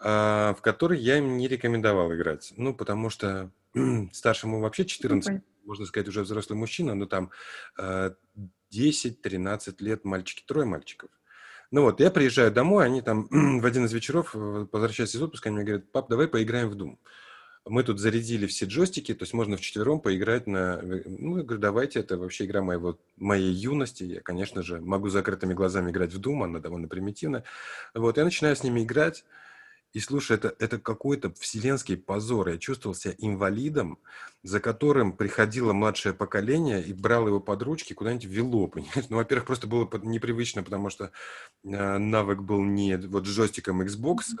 [0.00, 2.52] э, в который я им не рекомендовал играть.
[2.56, 3.50] Ну, потому что
[4.12, 5.42] старшему вообще 14, mm-hmm.
[5.64, 7.30] можно сказать, уже взрослый мужчина, но там
[7.78, 8.12] э,
[8.72, 11.10] 10-13 лет мальчики, трое мальчиков.
[11.70, 13.28] Ну вот, я приезжаю домой, они там
[13.60, 16.76] в один из вечеров, э, возвращаясь из отпуска, они мне говорят, пап, давай поиграем в
[16.76, 16.96] Doom.
[17.66, 20.80] Мы тут зарядили все джойстики, то есть можно вчетвером поиграть на...
[20.80, 24.04] Ну, я говорю, давайте, это вообще игра моего, моей юности.
[24.04, 27.44] Я, конечно же, могу закрытыми глазами играть в Doom, она довольно примитивная.
[27.92, 29.24] Вот, я начинаю с ними играть,
[29.92, 32.48] и слушай, это, это какой-то вселенский позор.
[32.48, 33.98] Я чувствовал себя инвалидом,
[34.42, 39.06] за которым приходило младшее поколение и брало его под ручки, куда-нибудь вело, понимаешь?
[39.08, 41.10] Ну, во-первых, просто было непривычно, потому что
[41.64, 44.36] э, навык был не вот с джойстиком Xbox,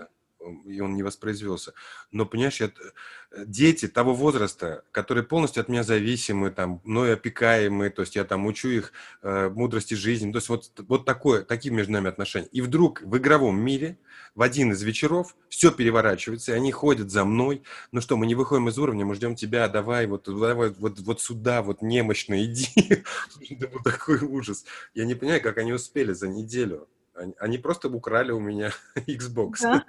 [0.64, 1.74] и он не воспроизвелся.
[2.10, 7.90] Но, понимаешь, я, э, дети того возраста, которые полностью от меня зависимы, там, мной опекаемые,
[7.90, 11.74] то есть я там учу их э, мудрости жизни, то есть вот, вот такое, такие
[11.74, 12.48] между нами отношения.
[12.52, 13.98] И вдруг в игровом мире
[14.34, 17.62] в один из вечеров все переворачивается, и они ходят за мной.
[17.92, 21.20] Ну что, мы не выходим из уровня, мы ждем тебя, давай, вот, давай, вот, вот
[21.20, 23.02] сюда, вот немощно иди.
[23.84, 24.64] Такой ужас.
[24.94, 26.88] Я не понимаю, как они успели за неделю.
[27.14, 29.56] Они, они просто украли у меня Xbox.
[29.60, 29.84] Да?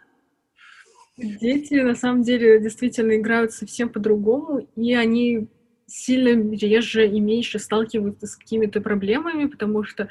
[1.19, 5.47] Дети, на самом деле, действительно играют совсем по-другому, и они
[5.85, 10.07] сильно реже и меньше сталкиваются с какими-то проблемами, потому что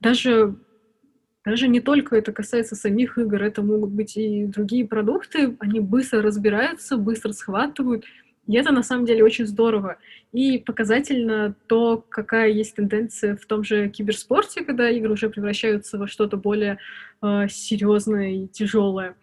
[0.00, 0.56] даже,
[1.44, 6.20] даже не только это касается самих игр, это могут быть и другие продукты, они быстро
[6.20, 8.04] разбираются, быстро схватывают,
[8.46, 9.98] и это на самом деле очень здорово.
[10.32, 16.06] И показательно то, какая есть тенденция в том же киберспорте, когда игры уже превращаются во
[16.06, 16.78] что-то более
[17.22, 19.14] э, серьезное и тяжелое.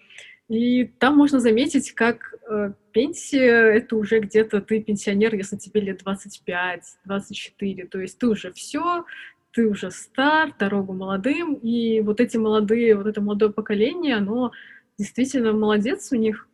[0.49, 6.01] И там можно заметить, как э, пенсия— это уже где-то ты пенсионер, если тебе лет
[6.03, 9.05] 25-24, то есть ты уже все,
[9.51, 14.51] ты уже стар, дорогу молодым, и вот эти молодые, вот это молодое поколение, оно
[14.97, 16.47] действительно молодец, у них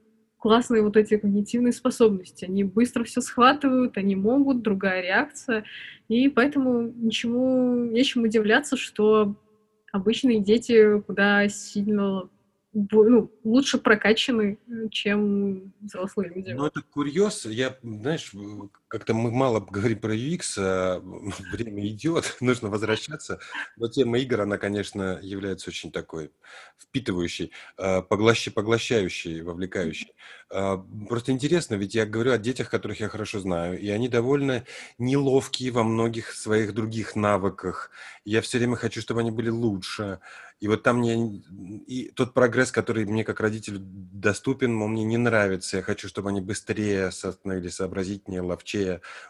[0.43, 2.43] классные вот эти когнитивные способности.
[2.43, 5.63] Они быстро все схватывают, они могут, другая реакция.
[6.09, 9.35] И поэтому ничему, нечем удивляться, что
[9.93, 12.27] обычные дети куда сильно
[12.73, 14.57] ну, лучше прокачаны,
[14.91, 16.51] чем взрослые люди.
[16.51, 17.45] Ну, это курьез.
[17.45, 18.33] Я, знаешь,
[18.93, 20.99] как-то мы мало говорим про UX, а
[21.51, 23.39] время идет, нужно возвращаться.
[23.75, 26.31] Но тема игр, она, конечно, является очень такой
[26.77, 28.53] впитывающей, а, поглощ...
[28.53, 30.13] поглощающей, вовлекающей.
[30.51, 30.77] А,
[31.09, 34.63] просто интересно, ведь я говорю о детях, которых я хорошо знаю, и они довольно
[34.99, 37.89] неловкие во многих своих других навыках.
[38.25, 40.19] Я все время хочу, чтобы они были лучше.
[40.63, 41.43] И вот там мне
[41.87, 45.75] и тот прогресс, который мне как родителю доступен, он мне не нравится.
[45.75, 48.82] Я хочу, чтобы они быстрее становились сообразительнее, ловчее,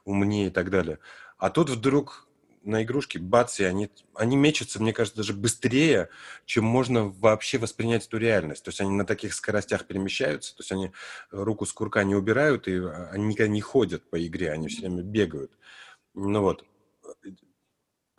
[0.06, 1.00] умнее и так далее.
[1.38, 2.28] А тут вдруг
[2.64, 6.10] на игрушки, бац, и они, они мечутся, мне кажется, даже быстрее,
[6.46, 8.64] чем можно вообще воспринять эту реальность.
[8.64, 10.92] То есть они на таких скоростях перемещаются, то есть они
[11.32, 12.82] руку с курка не убирают, и
[13.12, 15.52] они никогда не ходят по игре, они все время бегают.
[16.14, 16.64] Ну вот,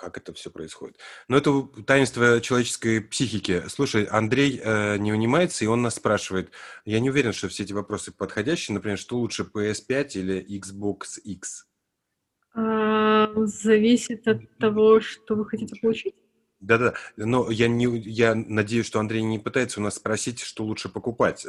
[0.05, 0.99] как это все происходит.
[1.29, 3.63] Но это таинство человеческой психики.
[3.69, 6.51] Слушай, Андрей э, не унимается, и он нас спрашивает.
[6.85, 8.75] Я не уверен, что все эти вопросы подходящие.
[8.75, 11.67] Например, что лучше, PS5 или Xbox X?
[12.55, 16.15] А, зависит от того, что вы хотите получить.
[16.65, 20.89] Да-да, но я, не, я надеюсь, что Андрей не пытается у нас спросить, что лучше
[20.89, 21.47] покупать.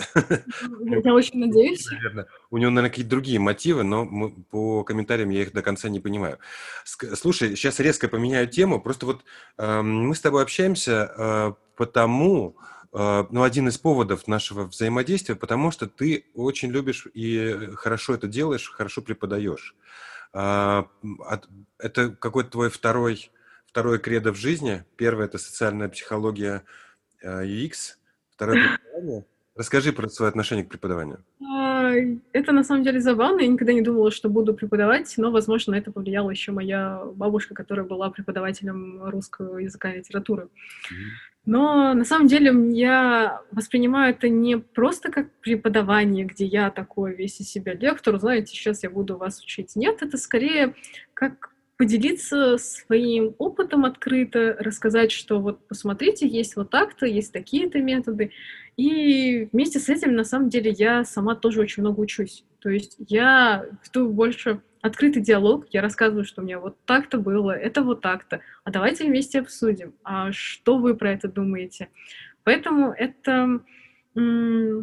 [0.81, 1.87] Я очень надеюсь.
[1.91, 5.87] Наверное, у него, наверное, какие-то другие мотивы, но мы, по комментариям я их до конца
[5.87, 6.37] не понимаю.
[6.83, 8.81] Слушай, сейчас резко поменяю тему.
[8.81, 9.23] Просто вот
[9.57, 12.57] э, мы с тобой общаемся э, потому,
[12.91, 18.27] э, ну, один из поводов нашего взаимодействия, потому что ты очень любишь и хорошо это
[18.27, 19.77] делаешь, хорошо преподаешь.
[20.33, 20.83] Э,
[21.79, 23.31] это какой-то твой второй
[23.75, 24.85] второе кредо в жизни.
[24.95, 26.63] Первое– это социальная психология
[27.21, 27.71] UX.
[27.73, 27.97] Э,
[28.31, 29.25] Второе– преподавание.
[29.53, 31.25] Расскажи про свое отношение к преподаванию.
[31.45, 31.91] А,
[32.31, 33.41] это на самом деле забавно.
[33.41, 37.53] Я никогда не думала, что буду преподавать, но, возможно, на это повлияла еще моя бабушка,
[37.53, 40.47] которая была преподавателем русского языка и литературы.
[41.45, 47.41] Но на самом деле я воспринимаю это не просто как преподавание, где я такой весь
[47.41, 49.75] из себя лектор, знаете, сейчас я буду вас учить.
[49.75, 50.75] Нет, это скорее
[51.13, 58.31] как поделиться своим опытом открыто, рассказать, что вот посмотрите, есть вот так-то, есть такие-то методы.
[58.77, 62.45] И вместе с этим, на самом деле, я сама тоже очень много учусь.
[62.59, 67.51] То есть я веду больше открытый диалог, я рассказываю, что у меня вот так-то было,
[67.51, 71.89] это вот так-то, а давайте вместе обсудим, а что вы про это думаете.
[72.43, 73.61] Поэтому это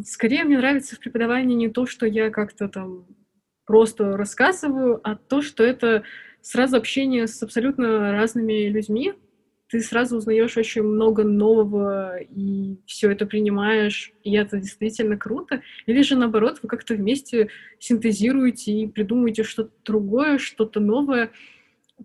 [0.04, 3.06] скорее мне нравится в преподавании не то, что я как-то там
[3.64, 6.02] просто рассказываю, а то, что это
[6.42, 9.14] сразу общение с абсолютно разными людьми,
[9.72, 15.62] ты сразу узнаешь очень много нового и все это принимаешь, и это действительно круто.
[15.86, 21.30] Или же наоборот, вы как-то вместе синтезируете и придумываете что-то другое, что-то новое.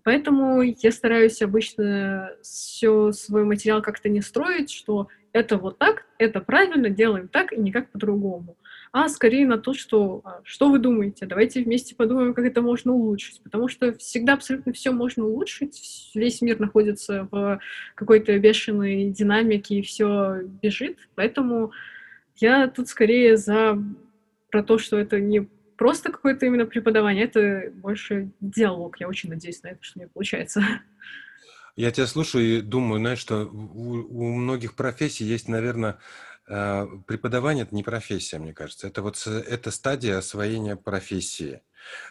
[0.02, 6.40] Поэтому я стараюсь обычно все свой материал как-то не строить, что это вот так, это
[6.40, 8.56] правильно, делаем так и никак по-другому
[8.92, 12.92] а скорее на то, что а, что вы думаете, давайте вместе подумаем, как это можно
[12.92, 17.60] улучшить, потому что всегда абсолютно все можно улучшить, весь мир находится в
[17.94, 21.72] какой-то бешеной динамике и все бежит, поэтому
[22.36, 23.82] я тут скорее за
[24.50, 28.98] про то, что это не просто какое-то именно преподавание, это больше диалог.
[29.00, 30.62] Я очень надеюсь на это, что у меня получается.
[31.76, 35.98] Я тебя слушаю и думаю, знаешь, что у, у многих профессий есть, наверное,
[36.48, 38.86] преподавание это не профессия, мне кажется.
[38.86, 41.60] Это вот это стадия освоения профессии.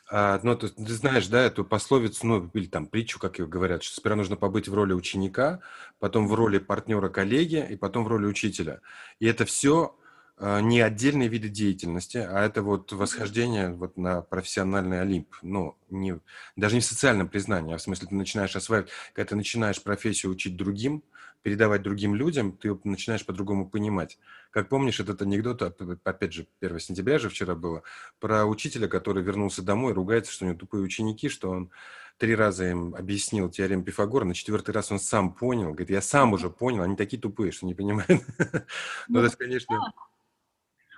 [0.09, 3.83] А, ну, ты, ты знаешь, да, эту пословицу, ну, или там притчу, как ее говорят,
[3.83, 5.59] что сперва нужно побыть в роли ученика,
[5.99, 8.81] потом в роли партнера коллеги и потом в роли учителя.
[9.19, 9.95] И это все
[10.37, 15.35] а, не отдельные виды деятельности, а это вот восхождение вот на профессиональный Олимп.
[15.41, 16.19] Ну, не,
[16.55, 20.31] даже не в социальном признании, а в смысле ты начинаешь осваивать, когда ты начинаешь профессию
[20.31, 21.03] учить другим,
[21.47, 24.19] передавать другим людям, ты начинаешь по-другому понимать.
[24.51, 25.61] Как помнишь этот анекдот,
[26.03, 27.83] опять же, 1 сентября же вчера было,
[28.19, 31.71] про учителя, который вернулся домой, ругается, что у него тупые ученики, что он
[32.17, 36.33] три раза им объяснил теорему Пифагора, на четвертый раз он сам понял, говорит, я сам
[36.33, 38.09] уже понял, они такие тупые, что не понимают.
[39.07, 39.93] Ну, это, конечно...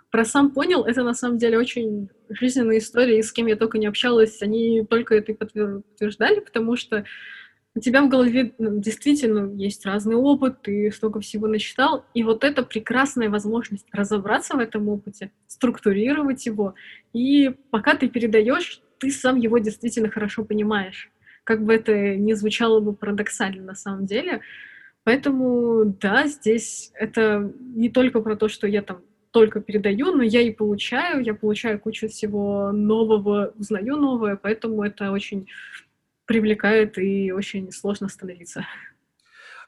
[0.10, 3.78] Про сам понял, это на самом деле очень жизненная история, и с кем я только
[3.78, 7.06] не общалась, они только это подтверждали, потому что
[7.80, 12.62] у тебя в голове действительно есть разный опыт, ты столько всего насчитал, и вот это
[12.62, 16.76] прекрасная возможность разобраться в этом опыте, структурировать его,
[17.14, 21.10] и пока ты передаешь, ты сам его действительно хорошо понимаешь.
[21.46, 24.42] Как бы это ни звучало бы парадоксально на самом деле.
[25.06, 30.42] Поэтому, да, здесь это не только про то, что я там только передаю, но я
[30.42, 35.48] и получаю, я получаю кучу всего нового, узнаю новое, поэтому это очень
[36.30, 38.64] привлекает и очень сложно остановиться.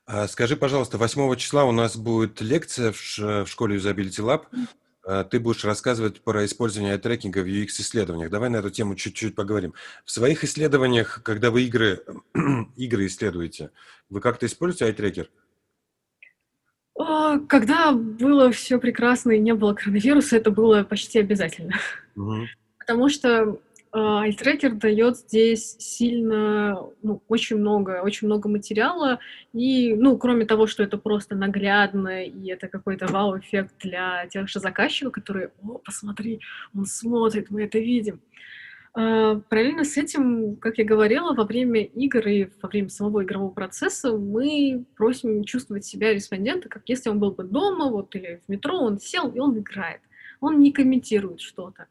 [0.06, 4.44] А скажи, пожалуйста, 8 числа у нас будет лекция в школе Usability Lab.
[5.04, 8.30] А ты будешь рассказывать про использование трекинга в UX-исследованиях.
[8.30, 9.74] Давай на эту тему чуть-чуть поговорим.
[10.06, 12.04] В своих исследованиях, когда вы игры,
[12.78, 13.72] игры исследуете,
[14.12, 15.30] вы как-то используете iTracker?
[17.48, 21.74] Когда было все прекрасно и не было коронавируса, это было почти обязательно.
[22.16, 22.46] Угу.
[22.78, 23.60] Потому что
[23.94, 29.20] Альтрекер дает здесь сильно, ну, очень много, очень много материала,
[29.54, 34.60] и, ну, кроме того, что это просто наглядно, и это какой-то вау-эффект для тех же
[34.60, 36.40] заказчиков, которые, о, посмотри,
[36.74, 38.22] он смотрит, мы это видим.
[38.94, 43.52] А, параллельно с этим, как я говорила, во время игр и во время самого игрового
[43.52, 48.52] процесса мы просим чувствовать себя респондента, как если он был бы дома, вот, или в
[48.52, 50.02] метро, он сел и он играет.
[50.42, 51.88] Он не комментирует что-то.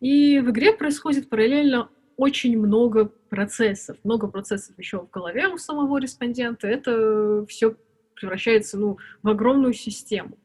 [0.00, 5.98] И в игре происходит параллельно очень много процессов, много процессов еще в голове у самого
[5.98, 6.66] респондента.
[6.66, 7.76] Это все
[8.14, 10.38] превращается ну, в огромную систему.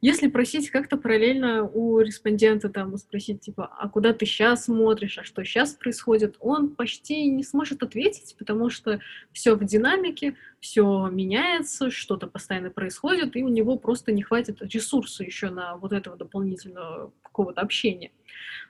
[0.00, 5.24] Если просить как-то параллельно у респондента там спросить, типа, а куда ты сейчас смотришь, а
[5.24, 9.00] что сейчас происходит, он почти не сможет ответить, потому что
[9.32, 15.24] все в динамике, все меняется, что-то постоянно происходит, и у него просто не хватит ресурса
[15.24, 18.12] еще на вот этого дополнительного какого-то общения.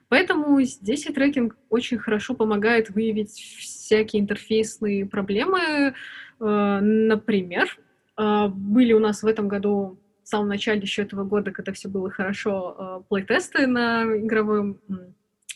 [0.07, 5.93] Поэтому здесь и трекинг очень хорошо помогает выявить всякие интерфейсные проблемы.
[6.39, 7.77] Э, например,
[8.17, 9.99] э, были у нас в этом году
[10.29, 14.79] в самом начале еще этого года, когда все было хорошо, э, плей-тесты на игровом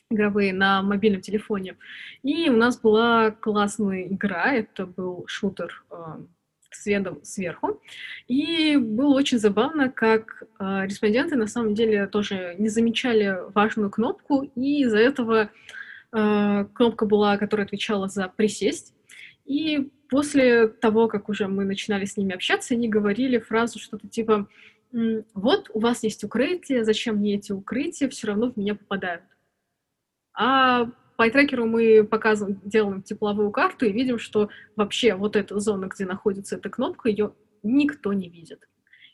[0.10, 1.78] игровые на мобильном телефоне.
[2.24, 5.96] И у нас была классная игра, это был шутер э,
[6.72, 7.82] следом сверху.
[8.28, 14.42] И было очень забавно, как э, респонденты на самом деле тоже не замечали важную кнопку,
[14.56, 15.52] и из-за этого
[16.12, 18.96] э, кнопка была, которая отвечала за присесть.
[19.46, 24.48] И после того, как уже мы начинали с ними общаться, они говорили фразу что-то типа
[25.34, 29.24] «Вот, у вас есть укрытие, зачем мне эти укрытия, все равно в меня попадают».
[30.36, 30.86] А
[31.18, 36.06] по трекеру мы показываем, делаем тепловую карту и видим, что вообще вот эта зона, где
[36.06, 37.34] находится эта кнопка, ее
[37.64, 38.68] никто не видит.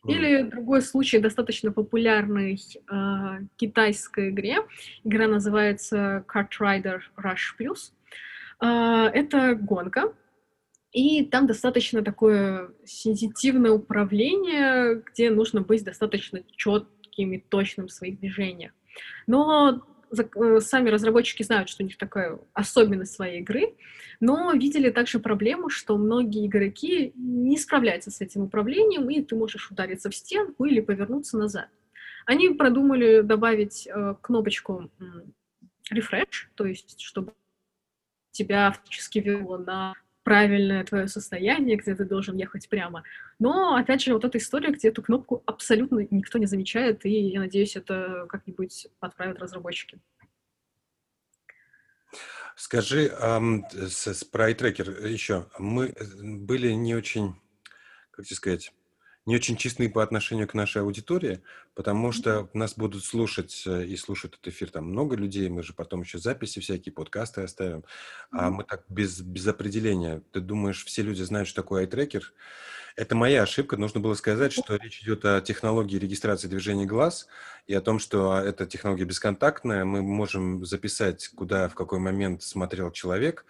[0.05, 2.95] Или другой случай, достаточно популярной э,
[3.55, 4.57] китайской игре.
[5.05, 7.93] Игра называется Kart Rider Rush Plus.
[8.61, 10.13] Э, это гонка,
[10.91, 18.19] и там достаточно такое сенситивное управление, где нужно быть достаточно четким и точным в своих
[18.19, 18.71] движениях.
[19.27, 23.75] Но э, сами разработчики знают, что у них такая особенность своей игры,
[24.19, 29.69] но видели также проблему, что многие игроки не справляются с этим управлением, и ты можешь
[29.69, 31.69] удариться в стенку или повернуться назад.
[32.25, 34.89] Они продумали добавить э, кнопочку
[35.93, 37.33] refresh, то есть чтобы
[38.31, 39.93] тебя автоматически вело на
[40.29, 43.03] правильное твое состояние, где ты должен ехать прямо.
[43.39, 47.39] Но, опять же, вот эта история, где эту кнопку абсолютно никто не замечает, и я
[47.39, 49.99] надеюсь, это как-нибудь отправят разработчики.
[52.55, 55.47] Скажи, про iTracker еще.
[55.57, 57.33] Мы э, были не очень,
[58.11, 58.71] как тебе сказать,
[59.29, 61.43] не очень честны по отношению к нашей аудитории,
[61.75, 65.73] потому что нас будут слушать э, и слушают этот эфир там много людей, мы же
[65.73, 67.83] потом еще записи всякие, подкасты оставим,
[68.31, 70.23] а мы так без, без определения.
[70.31, 72.23] Ты думаешь, все люди знают, что такое iTracker?
[72.95, 73.77] Это моя ошибка.
[73.77, 77.27] Нужно было сказать, что речь идет о технологии регистрации движений глаз
[77.67, 79.85] и о том, что эта технология бесконтактная.
[79.85, 83.45] Мы можем записать, куда, в какой момент смотрел человек,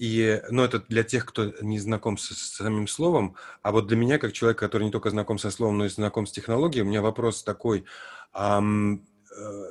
[0.00, 3.36] и, ну, это для тех, кто не знаком с, с самим словом.
[3.62, 6.26] А вот для меня, как человек, который не только знаком со словом, но и знаком
[6.26, 7.84] с технологией, у меня вопрос такой.
[8.32, 9.09] Ам, Э,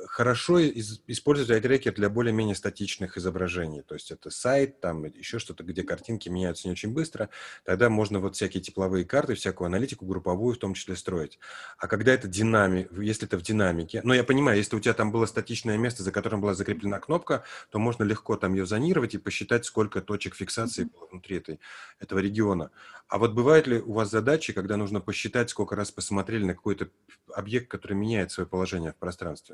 [0.06, 3.82] хорошо использовать iTracker для более-менее статичных изображений.
[3.82, 7.28] То есть это сайт, там еще что-то, где картинки меняются не очень быстро.
[7.64, 11.38] Тогда можно вот всякие тепловые карты, всякую аналитику групповую в том числе строить.
[11.78, 15.12] А когда это динамик, если это в динамике, но я понимаю, если у тебя там
[15.12, 19.18] было статичное место, за которым была закреплена кнопка, то можно легко там ее зонировать и
[19.18, 21.60] посчитать, сколько точек фиксации было внутри этой,
[21.98, 22.70] этого региона.
[23.08, 26.88] А вот бывают ли у вас задачи, когда нужно посчитать, сколько раз посмотрели на какой-то
[27.34, 29.49] объект, который меняет свое положение в пространстве?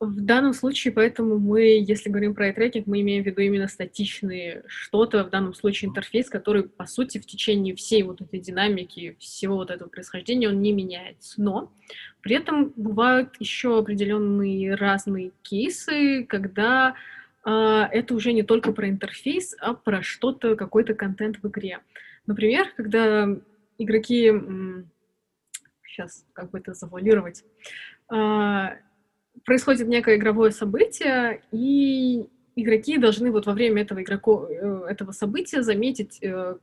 [0.00, 4.62] В данном случае, поэтому мы, если говорим про трекинг, мы имеем в виду именно статичные
[4.66, 9.56] что-то, в данном случае интерфейс, который, по сути, в течение всей вот этой динамики, всего
[9.56, 11.42] вот этого происхождения, он не меняется.
[11.42, 11.70] Но
[12.22, 16.94] при этом бывают еще определенные разные кейсы, когда
[17.44, 21.80] а, это уже не только про интерфейс, а про что-то, какой-то контент в игре.
[22.26, 23.28] Например, когда
[23.76, 24.32] игроки...
[25.84, 27.44] Сейчас, как бы это завуалировать?
[28.10, 28.76] А,
[29.44, 35.62] происходит некое игровое событие, и игроки должны вот во время этого, игроко, э, этого события
[35.62, 36.56] заметить э,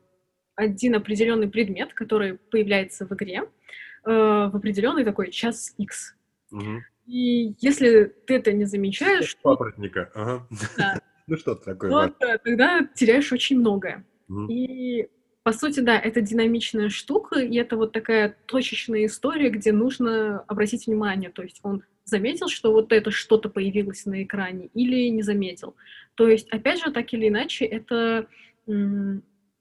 [0.56, 6.16] один определенный предмет, который появляется в игре э, в определенный такой час X.
[6.52, 6.82] Угу.
[7.06, 9.38] И если ты это не замечаешь...
[9.42, 10.48] Папоротника, ага.
[10.78, 11.00] Да.
[11.28, 11.90] ну что такое?
[11.90, 14.06] Вот, тогда теряешь очень многое.
[14.28, 14.48] Угу.
[14.50, 15.08] И
[15.48, 20.88] по сути, да, это динамичная штука, и это вот такая точечная история, где нужно обратить
[20.88, 21.30] внимание.
[21.30, 25.78] То есть он заметил, что вот это что-то появилось на экране, или не заметил.
[26.16, 28.28] То есть, опять же, так или иначе, это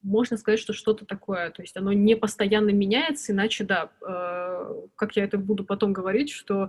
[0.02, 1.50] можно сказать, что что-то такое.
[1.50, 6.32] То есть оно не постоянно меняется, иначе, да, э, как я это буду потом говорить,
[6.32, 6.68] что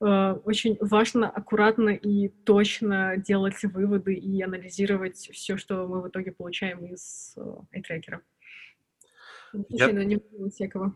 [0.00, 6.30] э, очень важно аккуратно и точно делать выводы и анализировать все, что мы в итоге
[6.30, 7.40] получаем из э,
[7.72, 8.22] айтрекера.
[9.68, 9.92] Я...
[9.92, 10.94] Не всякого.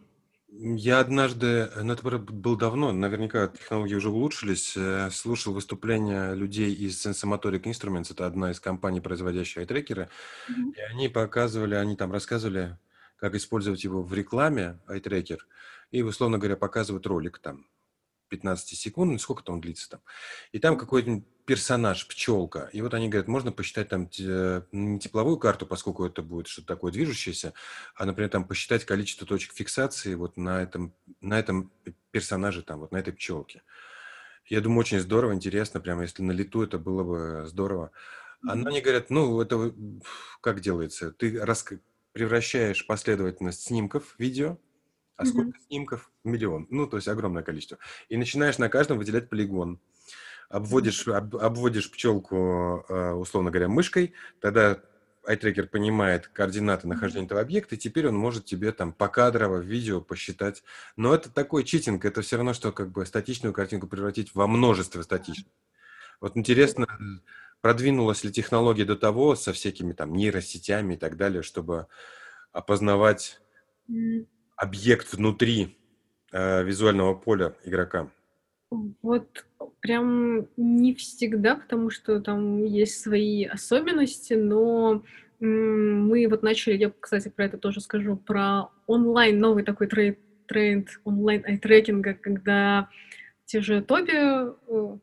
[0.50, 7.06] Я однажды, ну это было давно, наверняка технологии уже улучшились, э, слушал выступления людей из
[7.06, 10.08] Sensomotoric Instruments, это одна из компаний, производящих айтрекеры,
[10.48, 10.74] mm-hmm.
[10.74, 12.78] и они показывали, они там рассказывали,
[13.16, 15.46] как использовать его в рекламе, айтрекер,
[15.90, 17.66] и, условно говоря, показывают ролик там
[18.28, 20.00] 15 секунд, ну, сколько там длится там.
[20.52, 22.68] И там какой-то персонаж, пчелка.
[22.72, 24.10] И вот они говорят, можно посчитать там
[24.72, 27.54] не тепловую карту, поскольку это будет что-то такое движущееся,
[27.94, 31.72] а, например, там посчитать количество точек фиксации вот на этом, на этом
[32.10, 33.62] персонаже, там, вот на этой пчелке.
[34.44, 37.92] Я думаю, очень здорово, интересно, прямо если на лету это было бы здорово.
[38.46, 39.74] А они говорят, ну, это
[40.40, 41.12] как делается?
[41.12, 41.64] Ты рас...
[42.12, 44.58] превращаешь последовательность снимков видео,
[45.18, 45.26] а mm-hmm.
[45.26, 46.10] сколько снимков?
[46.22, 46.68] Миллион.
[46.70, 47.78] Ну, то есть огромное количество.
[48.08, 49.80] И начинаешь на каждом выделять полигон.
[50.48, 54.80] Обводишь, об, обводишь пчелку, э, условно говоря, мышкой, тогда
[55.28, 60.00] iTracker понимает координаты нахождения этого объекта, и теперь он может тебе там покадрово в видео
[60.00, 60.62] посчитать.
[60.96, 65.02] Но это такой читинг, это все равно, что как бы статичную картинку превратить во множество
[65.02, 65.52] статичных.
[66.20, 66.86] Вот интересно,
[67.60, 71.88] продвинулась ли технология до того со всякими там нейросетями и так далее, чтобы
[72.52, 73.40] опознавать
[74.58, 75.76] объект внутри
[76.32, 78.10] э, визуального поля игрока?
[79.02, 79.46] Вот
[79.80, 85.02] прям не всегда, потому что там есть свои особенности, но
[85.40, 90.88] мы вот начали, я, кстати, про это тоже скажу, про онлайн, новый такой тренд, тренд
[91.04, 92.88] онлайн айтрекинга, когда
[93.46, 94.98] те же Тоби, э,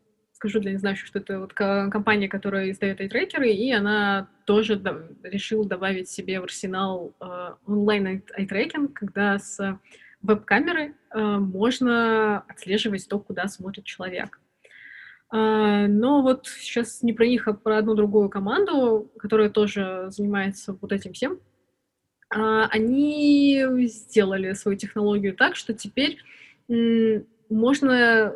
[0.45, 5.65] скажу для незнающих, что это вот компания, которая издает айтрекеры, и она тоже да, решила
[5.65, 9.79] добавить себе в арсенал э, онлайн айтрекинг, когда с
[10.21, 14.39] веб-камеры э, можно отслеживать то, куда смотрит человек.
[15.33, 20.77] Э, но вот сейчас не про них, а про одну другую команду, которая тоже занимается
[20.79, 21.39] вот этим всем.
[22.31, 26.19] Э, они сделали свою технологию так, что теперь
[27.49, 28.35] можно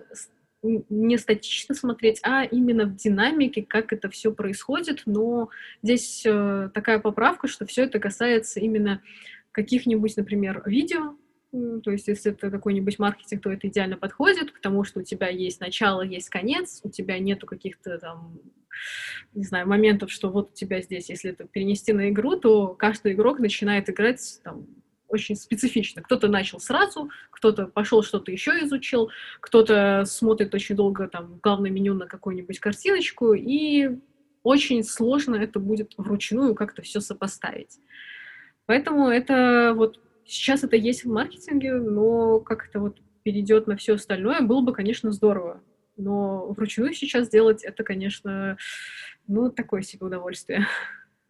[0.61, 5.03] не статично смотреть, а именно в динамике, как это все происходит.
[5.05, 5.49] Но
[5.81, 9.01] здесь э, такая поправка, что все это касается именно
[9.51, 11.15] каких-нибудь, например, видео.
[11.51, 15.59] То есть, если это какой-нибудь маркетинг, то это идеально подходит, потому что у тебя есть
[15.59, 18.39] начало, есть конец, у тебя нету каких-то там,
[19.33, 23.13] не знаю, моментов, что вот у тебя здесь, если это перенести на игру, то каждый
[23.13, 24.67] игрок начинает играть там
[25.09, 26.01] очень специфично.
[26.01, 29.09] Кто-то начал сразу, кто-то пошел что-то еще изучил,
[29.41, 33.97] кто-то смотрит очень долго там главное меню на какую-нибудь картиночку, и
[34.43, 37.79] очень сложно это будет вручную как-то все сопоставить.
[38.65, 43.95] Поэтому это вот сейчас это есть в маркетинге, но как это вот перейдет на все
[43.95, 45.61] остальное, было бы, конечно, здорово.
[45.97, 48.57] Но вручную сейчас делать это, конечно,
[49.27, 50.65] ну, такое себе удовольствие.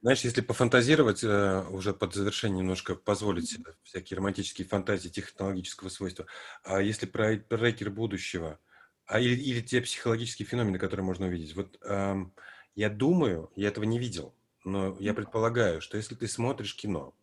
[0.02, 6.26] Знаешь, если пофантазировать, э, уже под завершение немножко позволить себе всякие романтические фантазии технологического свойства,
[6.64, 8.60] а если про трекер будущего,
[9.06, 12.34] а или, или те психологические феномены, которые можно увидеть, вот эм,
[12.76, 14.34] я думаю, я этого не видел,
[14.64, 17.14] но я предполагаю, что если ты смотришь кино,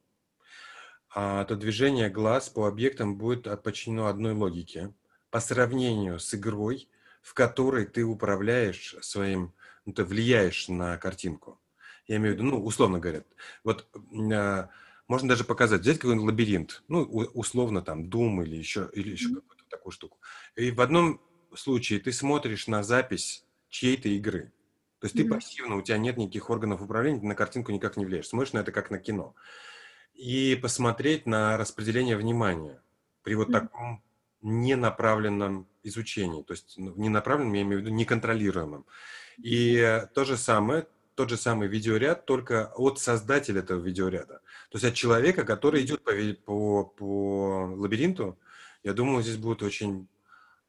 [1.15, 4.95] а, то движение глаз по объектам будет подчинено одной логике
[5.31, 6.89] по сравнению с игрой,
[7.23, 9.55] в которой ты управляешь своим,
[9.85, 11.61] ну, ты влияешь на картинку.
[12.07, 13.25] Я имею в виду, ну, условно говоря,
[13.65, 14.69] вот э,
[15.09, 19.35] можно даже показать, взять какой-нибудь лабиринт, ну, условно там Doom или еще, или еще mm-hmm.
[19.35, 20.19] какую-то такую штуку.
[20.55, 21.21] И в одном
[21.55, 24.53] случае ты смотришь на запись чьей-то игры.
[25.01, 25.23] То есть mm-hmm.
[25.23, 28.29] ты пассивно, у тебя нет никаких органов управления, ты на картинку никак не влияешь.
[28.29, 29.35] Смотришь на это как на кино.
[30.15, 32.81] И посмотреть на распределение внимания
[33.23, 33.53] при вот mm-hmm.
[33.53, 34.03] таком
[34.43, 36.43] ненаправленном изучении.
[36.43, 38.87] То есть ну, ненаправленном, я имею в виду неконтролируемом.
[39.39, 40.87] И то же самое
[41.17, 44.41] тот же самый видеоряд, только от создателя этого видеоряда.
[44.71, 46.13] То есть от человека, который идет по,
[46.45, 47.05] по, по
[47.77, 48.39] лабиринту,
[48.85, 50.09] я думаю, здесь будет очень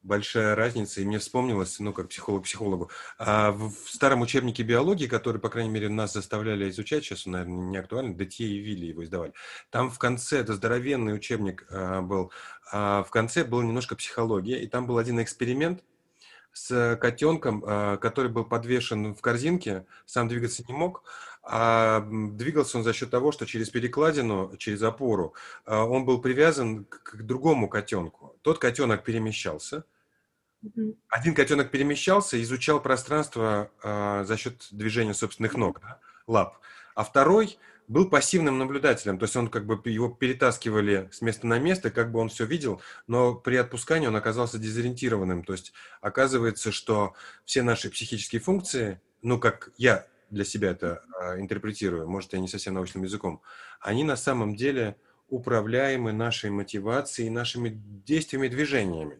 [0.03, 2.89] большая разница, и мне вспомнилось, ну, как психолог психологу,
[3.19, 7.33] а в, в старом учебнике биологии, который, по крайней мере, нас заставляли изучать, сейчас он,
[7.33, 9.33] наверное, не актуален, Детье и Вилли его издавали,
[9.69, 12.31] там в конце, это здоровенный учебник а, был,
[12.71, 15.83] а в конце была немножко психология, и там был один эксперимент,
[16.57, 21.03] с котенком, а, который был подвешен в корзинке, сам двигаться не мог,
[21.43, 25.33] а двигался он за счет того, что через перекладину, через опору,
[25.65, 28.35] а, он был привязан к другому котенку.
[28.41, 29.85] Тот котенок перемещался.
[31.07, 36.59] Один котенок перемещался, изучал пространство а, за счет движения собственных ног, да, лап.
[36.95, 37.57] А второй
[37.87, 42.11] был пассивным наблюдателем, то есть он как бы его перетаскивали с места на место, как
[42.11, 45.71] бы он все видел, но при отпускании он оказался дезориентированным, то есть
[46.01, 47.13] оказывается, что
[47.45, 52.49] все наши психические функции, ну как я для себя это э, интерпретирую, может я не
[52.49, 53.41] совсем научным языком,
[53.79, 54.97] они на самом деле
[55.29, 59.15] управляемы нашей мотивацией, нашими действиями, движениями.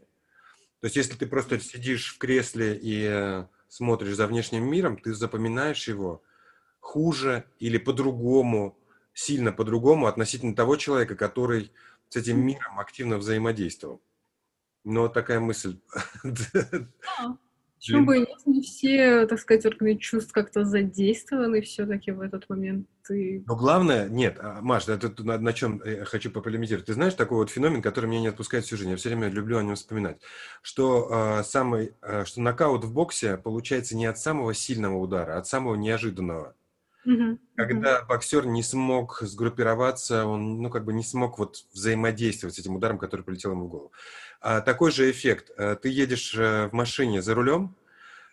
[0.80, 5.14] То есть если ты просто сидишь в кресле и э, смотришь за внешним миром, ты
[5.14, 6.22] запоминаешь его
[6.88, 8.78] хуже или по-другому,
[9.14, 11.72] сильно по-другому относительно того человека, который
[12.08, 14.02] с этим миром активно взаимодействовал.
[14.86, 15.80] Но такая мысль.
[17.78, 22.88] Почему бы нет, не все, так сказать, органы чувств как-то задействованы все-таки в этот момент.
[23.12, 23.44] И...
[23.46, 26.88] Но главное, нет, а, Маш, это на, на чем я хочу пополемизировать.
[26.88, 28.90] Ты знаешь такой вот феномен, который меня не отпускает всю жизнь.
[28.90, 30.20] Я все время люблю о нем вспоминать.
[30.64, 35.40] Что, э, самый, э, что нокаут в боксе получается не от самого сильного удара, а
[35.40, 36.56] от самого неожиданного.
[37.56, 42.76] Когда боксер не смог сгруппироваться, он, ну, как бы не смог вот взаимодействовать с этим
[42.76, 43.92] ударом, который прилетел ему в голову.
[44.42, 45.52] А, такой же эффект.
[45.58, 47.76] Э, ты едешь э, в машине за рулем,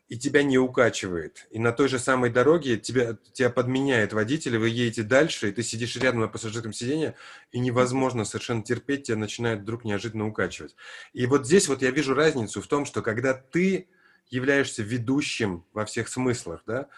[0.08, 1.46] и тебя не укачивает.
[1.50, 5.52] И на той же самой дороге тебя, тебя подменяет водитель, и вы едете дальше, и
[5.52, 7.14] ты сидишь рядом на пассажирском сиденье,
[7.52, 10.76] и невозможно совершенно терпеть, тебя начинает вдруг неожиданно укачивать.
[11.14, 13.88] И вот здесь вот я вижу разницу в том, что когда ты
[14.28, 16.88] являешься ведущим во всех смыслах, да,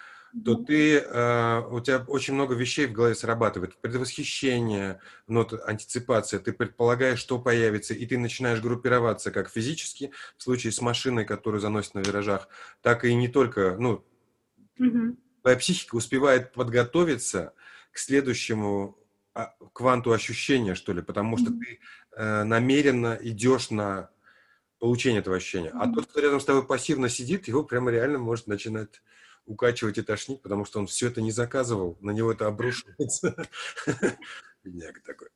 [0.45, 3.77] то ты, э, у тебя очень много вещей в голове срабатывает.
[3.81, 6.39] Предвосхищение, ну, антиципация.
[6.41, 11.61] Ты предполагаешь, что появится, и ты начинаешь группироваться как физически, в случае с машиной, которую
[11.61, 12.49] заносит на виражах,
[12.83, 14.05] так и не только, ну,
[14.79, 15.17] Мгм.
[15.43, 17.55] твоя психика успевает подготовиться
[17.93, 18.99] к следующему
[19.35, 21.61] а, кванту ощущения, что ли, потому что Мгм.
[21.61, 21.81] ты
[22.17, 24.11] э, намеренно идешь на
[24.79, 25.71] получение этого ощущения.
[25.71, 25.95] А Мгм.
[25.95, 29.03] тот, кто рядом с тобой пассивно сидит, его прямо реально может начинать
[29.47, 33.37] укачивать и тошнить, потому что он все это не заказывал, на него это обрушивается.
[34.65, 35.29] Бедняга такой.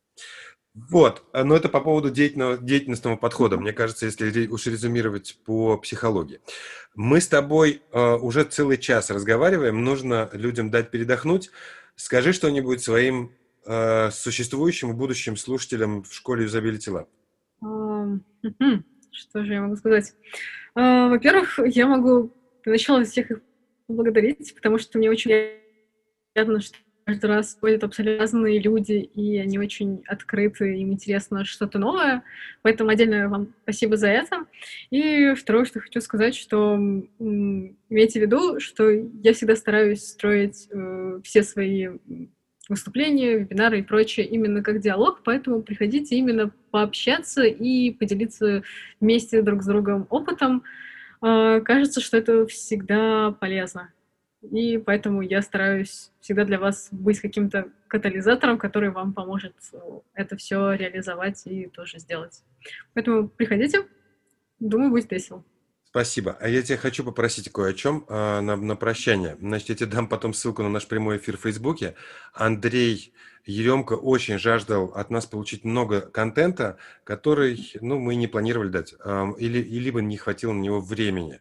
[0.75, 3.57] Вот, а, но это по поводу деятельностного подхода.
[3.57, 6.41] Мне кажется, если уж резюмировать по психологии.
[6.95, 11.51] Мы с тобой э, уже целый час разговариваем, нужно людям дать передохнуть.
[11.97, 13.33] Скажи что-нибудь своим
[13.67, 17.09] э, существующим и будущим слушателям в школе Usability Lab.
[19.13, 20.15] Что же я могу сказать?
[20.75, 22.33] А, Во-первых, я могу
[22.65, 23.41] для начала всех их
[23.91, 25.31] поблагодарить, потому что мне очень
[26.33, 31.79] приятно, что каждый раз ходят абсолютно разные люди, и они очень открыты, им интересно что-то
[31.79, 32.23] новое.
[32.63, 34.47] Поэтому отдельно вам спасибо за это.
[34.91, 36.77] И второе, что хочу сказать, что
[37.19, 41.89] имейте в виду, что я всегда стараюсь строить э, все свои
[42.69, 48.63] выступления, вебинары и прочее именно как диалог, поэтому приходите именно пообщаться и поделиться
[49.01, 50.63] вместе друг с другом опытом.
[51.21, 53.93] А, Кажется, что это всегда полезно.
[54.43, 59.79] И поэтому я стараюсь всегда для вас быть каким-то катализатором, который вам поможет э,
[60.15, 62.43] это все реализовать и тоже сделать.
[62.95, 63.87] Поэтому приходите,
[64.59, 65.45] думаю, будет весело.
[65.91, 66.37] Спасибо.
[66.41, 69.37] А я тебя хочу попросить кое о чем а, на, на прощание.
[69.41, 71.97] Значит, я тебе дам потом ссылку на наш прямой эфир в Фейсбуке.
[72.33, 73.13] Андрей
[73.45, 79.33] Еремко очень жаждал от нас получить много контента, который, ну, мы не планировали дать, ам,
[79.33, 81.41] или, и либо не хватило на него времени.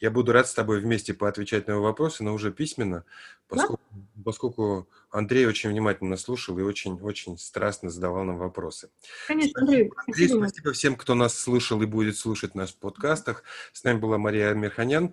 [0.00, 3.04] Я буду рад с тобой вместе поотвечать на его вопросы, но уже письменно,
[3.48, 3.80] поскольку,
[4.24, 8.88] поскольку Андрей очень внимательно слушал и очень-очень страстно задавал нам вопросы.
[9.26, 10.46] Конечно, Андрей, Андрей, спасибо.
[10.46, 13.42] спасибо всем, кто нас слышал и будет слушать нас в подкастах.
[13.72, 15.12] С нами была Мария Мирханян,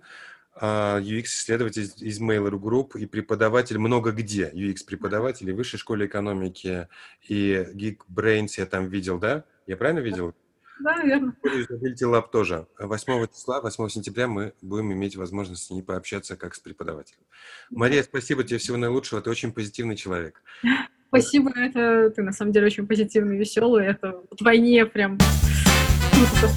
[0.54, 4.50] а, UX-исследователь из- Mail.ru Group и преподаватель много где.
[4.54, 6.88] UX-преподаватель в Высшей школе экономики,
[7.28, 9.44] и Geekbrains я там видел, да?
[9.66, 10.28] Я правильно видел?
[10.28, 10.34] Да,
[11.04, 11.32] верно.
[11.32, 12.66] В школе Usability Lab тоже.
[12.78, 17.20] 8 числа, 8 сентября мы будем иметь возможность с ней пообщаться как с преподавателем.
[17.70, 19.20] Мария, спасибо тебе, всего наилучшего.
[19.20, 20.42] Ты очень позитивный человек.
[21.08, 23.86] Спасибо, это ты на самом деле очень позитивный, веселый.
[23.86, 25.18] Это вдвойне прям
[26.12, 26.52] круто.